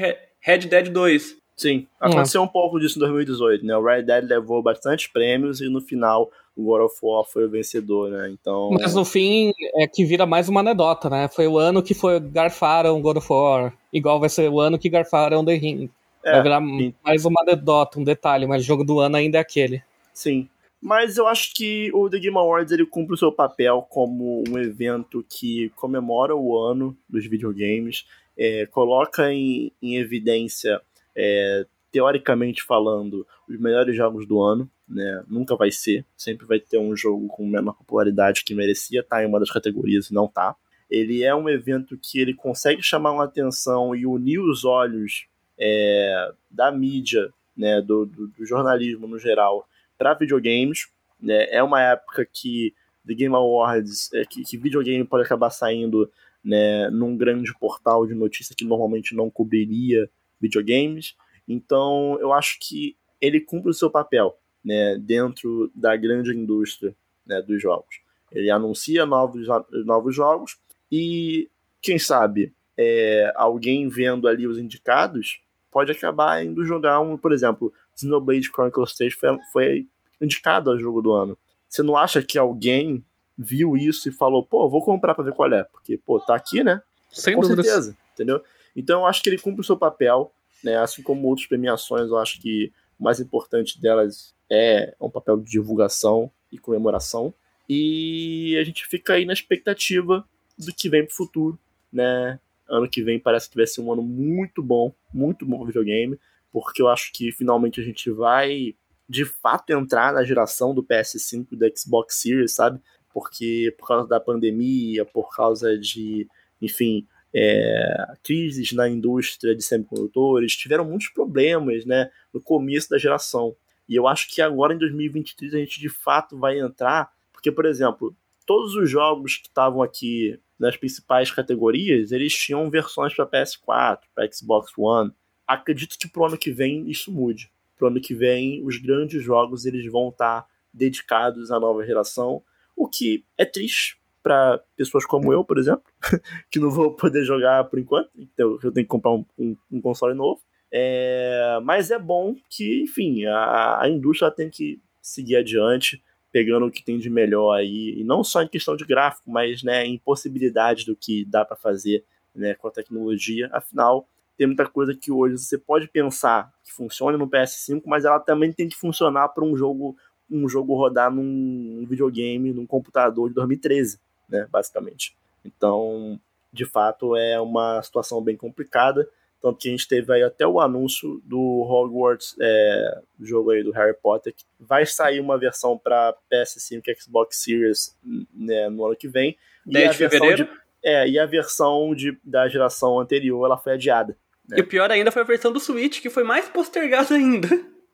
[0.40, 1.40] Red Dead 2.
[1.56, 2.44] Sim, aconteceu hum.
[2.44, 3.76] um pouco disso em 2018, né?
[3.76, 7.50] O Red Dead levou bastante prêmios e no final o God of War foi o
[7.50, 8.30] vencedor, né?
[8.30, 8.70] Então.
[8.72, 11.28] Mas no fim é que vira mais uma anedota, né?
[11.28, 14.88] Foi o ano que foi garfaram God of War, igual vai ser o ano que
[14.88, 15.90] garfaram The Ring.
[16.24, 16.94] É, vai virar sim.
[17.04, 19.82] mais uma anedota, um detalhe, mas o jogo do ano ainda é aquele.
[20.20, 20.50] Sim.
[20.82, 24.58] Mas eu acho que o The Game Awards ele cumpre o seu papel como um
[24.58, 28.06] evento que comemora o ano dos videogames,
[28.36, 30.78] é, coloca em, em evidência,
[31.16, 34.70] é, teoricamente falando, os melhores jogos do ano.
[34.86, 35.24] Né?
[35.26, 39.26] Nunca vai ser, sempre vai ter um jogo com menor popularidade que merecia estar em
[39.26, 40.54] uma das categorias e não tá.
[40.90, 45.26] Ele é um evento que ele consegue chamar uma atenção e unir os olhos
[45.58, 49.66] é, da mídia, né, do, do, do jornalismo no geral,
[50.00, 50.88] para videogames.
[51.20, 51.46] Né?
[51.50, 52.74] É uma época que
[53.06, 56.10] The Game Awards, é, que, que videogame pode acabar saindo
[56.42, 60.08] né, num grande portal de notícia que normalmente não cobriria
[60.40, 61.14] videogames.
[61.46, 66.96] Então, eu acho que ele cumpre o seu papel né, dentro da grande indústria
[67.26, 68.00] né, dos jogos.
[68.32, 69.46] Ele anuncia novos,
[69.84, 70.56] novos jogos
[70.90, 71.50] e,
[71.82, 77.72] quem sabe, é, alguém vendo ali os indicados pode acabar indo jogar um, por exemplo,
[78.00, 79.86] Xenoblade Chronicles 3 foi, foi
[80.20, 81.36] indicado ao jogo do ano.
[81.68, 83.04] Você não acha que alguém
[83.38, 85.64] viu isso e falou, pô, vou comprar pra ver qual é?
[85.64, 86.82] Porque, pô, tá aqui, né?
[87.10, 87.66] Sem Com dúvidas.
[87.66, 88.42] certeza, entendeu?
[88.76, 90.32] Então eu acho que ele cumpre o seu papel,
[90.62, 90.76] né?
[90.76, 95.50] Assim como outras premiações, eu acho que o mais importante delas é um papel de
[95.50, 97.32] divulgação e comemoração.
[97.68, 100.26] E a gente fica aí na expectativa
[100.58, 101.58] do que vem pro futuro,
[101.92, 102.38] né?
[102.68, 106.18] Ano que vem parece que vai ser um ano muito bom, muito bom videogame,
[106.52, 108.74] porque eu acho que finalmente a gente vai
[109.08, 112.80] de fato entrar na geração do PS5 e do Xbox Series, sabe?
[113.12, 116.28] Porque por causa da pandemia, por causa de,
[116.62, 123.56] enfim, é, crises na indústria de semicondutores, tiveram muitos problemas, né, no começo da geração.
[123.88, 127.66] E eu acho que agora em 2023 a gente de fato vai entrar, porque, por
[127.66, 128.14] exemplo,
[128.46, 134.30] todos os jogos que estavam aqui nas principais categorias, eles tinham versões para PS4, para
[134.30, 135.10] Xbox One.
[135.50, 137.50] Acredito que pro ano que vem isso mude.
[137.76, 142.40] Pro ano que vem, os grandes jogos eles vão estar dedicados à nova geração,
[142.76, 145.82] o que é triste para pessoas como eu, por exemplo,
[146.52, 149.80] que não vou poder jogar por enquanto, então eu tenho que comprar um, um, um
[149.80, 150.40] console novo.
[150.70, 156.70] É, mas é bom que, enfim, a, a indústria tem que seguir adiante, pegando o
[156.70, 159.98] que tem de melhor aí, e não só em questão de gráfico, mas né, em
[159.98, 163.50] possibilidades do que dá para fazer né, com a tecnologia.
[163.52, 164.08] Afinal,
[164.40, 168.50] tem muita coisa que hoje você pode pensar que funciona no PS5, mas ela também
[168.50, 169.94] tem que funcionar para um jogo
[170.30, 175.14] um jogo rodar num videogame, num computador de 2013, né, basicamente.
[175.44, 176.18] Então,
[176.50, 179.06] de fato, é uma situação bem complicada.
[179.42, 183.72] Tanto que a gente teve aí até o anúncio do Hogwarts, é, jogo aí do
[183.72, 187.94] Harry Potter, que vai sair uma versão para PS5 e Xbox Series
[188.32, 189.36] né, no ano que vem.
[189.66, 190.44] 10 de fevereiro.
[190.46, 190.50] De,
[190.82, 194.16] é, e a versão de, da geração anterior ela foi adiada.
[194.56, 197.48] E o pior ainda foi a versão do Switch, que foi mais postergada ainda.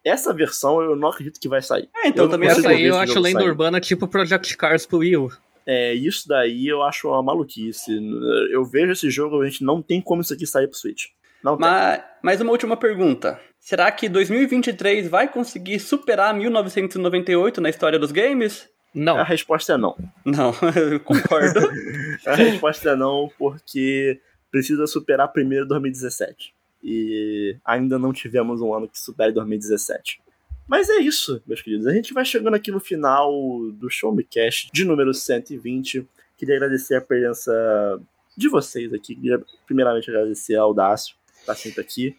[0.05, 1.89] Essa versão eu não acredito que vai sair.
[1.97, 3.49] É, então Eu também Essa aí eu acho lenda sair.
[3.49, 5.29] urbana tipo Project Cars pro Wii U.
[5.67, 7.91] É, isso daí eu acho uma maluquice.
[8.53, 11.07] Eu vejo esse jogo, a gente não tem como isso aqui sair pro Switch.
[11.43, 11.69] Não tem.
[11.69, 13.41] Mas, mais uma última pergunta.
[13.59, 18.69] Será que 2023 vai conseguir superar 1998 na história dos games?
[18.95, 19.19] Não.
[19.19, 19.97] A resposta é não.
[20.25, 20.55] Não,
[20.91, 21.61] eu concordo.
[22.27, 24.21] A resposta é não, porque
[24.57, 26.55] precisa superar primeiro 2017.
[26.83, 30.23] E ainda não tivemos um ano que supere 2017.
[30.67, 31.87] Mas é isso, meus queridos.
[31.87, 33.31] A gente vai chegando aqui no final
[33.73, 36.09] do Show Me Cash de número 120.
[36.39, 38.01] Queria agradecer a presença
[38.35, 39.15] de vocês aqui.
[39.15, 42.17] Queria primeiramente agradecer ao Dácio, que tá sempre aqui.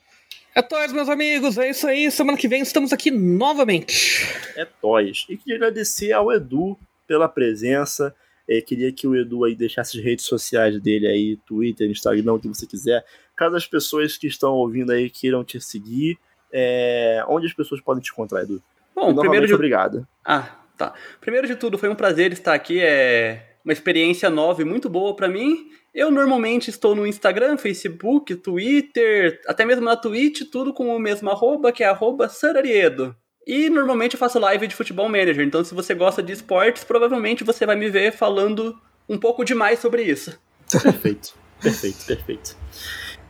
[0.53, 1.57] É nóis, meus amigos.
[1.57, 2.11] É isso aí.
[2.11, 4.27] Semana que vem estamos aqui novamente.
[4.55, 5.25] É Toys.
[5.27, 6.77] E queria agradecer ao Edu
[7.07, 8.15] pela presença.
[8.49, 12.39] É, queria que o Edu aí deixasse as redes sociais dele aí, Twitter, Instagram, o
[12.39, 13.03] que você quiser.
[13.35, 16.17] Caso as pessoas que estão ouvindo aí queiram te seguir,
[16.51, 18.61] é, onde as pessoas podem te encontrar, Edu?
[18.95, 19.53] Bom, primeiro de...
[19.53, 20.07] obrigado.
[20.25, 20.93] Ah, tá.
[21.19, 22.79] Primeiro de tudo, foi um prazer estar aqui.
[22.79, 25.69] É uma experiência nova e muito boa pra mim.
[25.93, 31.29] Eu normalmente estou no Instagram, Facebook, Twitter, até mesmo na Twitch, tudo com o mesmo
[31.29, 33.15] arroba, que é arroba Sarariedo.
[33.47, 37.45] E normalmente eu faço live de futebol manager, então se você gosta de esportes, provavelmente
[37.45, 38.77] você vai me ver falando
[39.07, 40.37] um pouco demais sobre isso.
[40.69, 41.33] Perfeito,
[41.63, 42.57] perfeito, perfeito.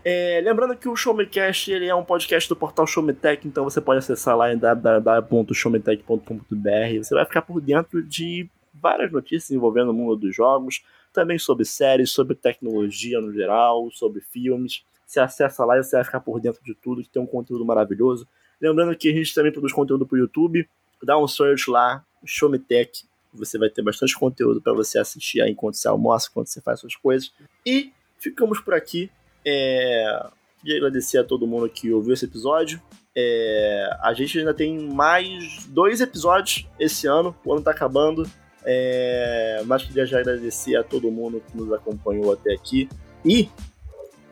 [0.03, 3.99] É, lembrando que o Showmecast ele é um podcast do portal Showmetech, então você pode
[3.99, 6.97] acessar lá em www.showmetech.com.br.
[6.97, 11.63] Você vai ficar por dentro de várias notícias envolvendo o mundo dos jogos, também sobre
[11.63, 14.83] séries, sobre tecnologia no geral, sobre filmes.
[15.05, 17.63] Você acessa lá e você vai ficar por dentro de tudo, que tem um conteúdo
[17.63, 18.27] maravilhoso.
[18.61, 20.67] Lembrando que a gente também produz conteúdo para o YouTube.
[21.03, 23.05] Dá um search lá, Showmetech.
[23.33, 26.79] Você vai ter bastante conteúdo para você assistir aí enquanto você almoça, enquanto você faz
[26.79, 27.31] suas coisas.
[27.65, 29.11] E ficamos por aqui.
[29.45, 30.25] É...
[30.59, 32.81] Queria agradecer a todo mundo que ouviu esse episódio.
[33.15, 38.29] É, a gente ainda tem mais dois episódios esse ano, o ano tá acabando.
[38.63, 42.89] É, mas queria já agradecer a todo mundo que nos acompanhou até aqui.
[43.23, 43.49] E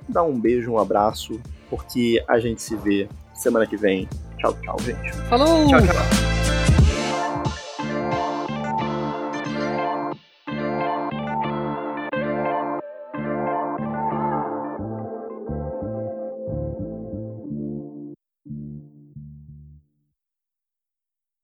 [0.09, 4.07] dar um beijo, um abraço, porque a gente se vê semana que vem.
[4.37, 5.11] Tchau, tchau, gente.
[5.29, 5.67] Falou!
[5.67, 6.34] Tchau, tchau.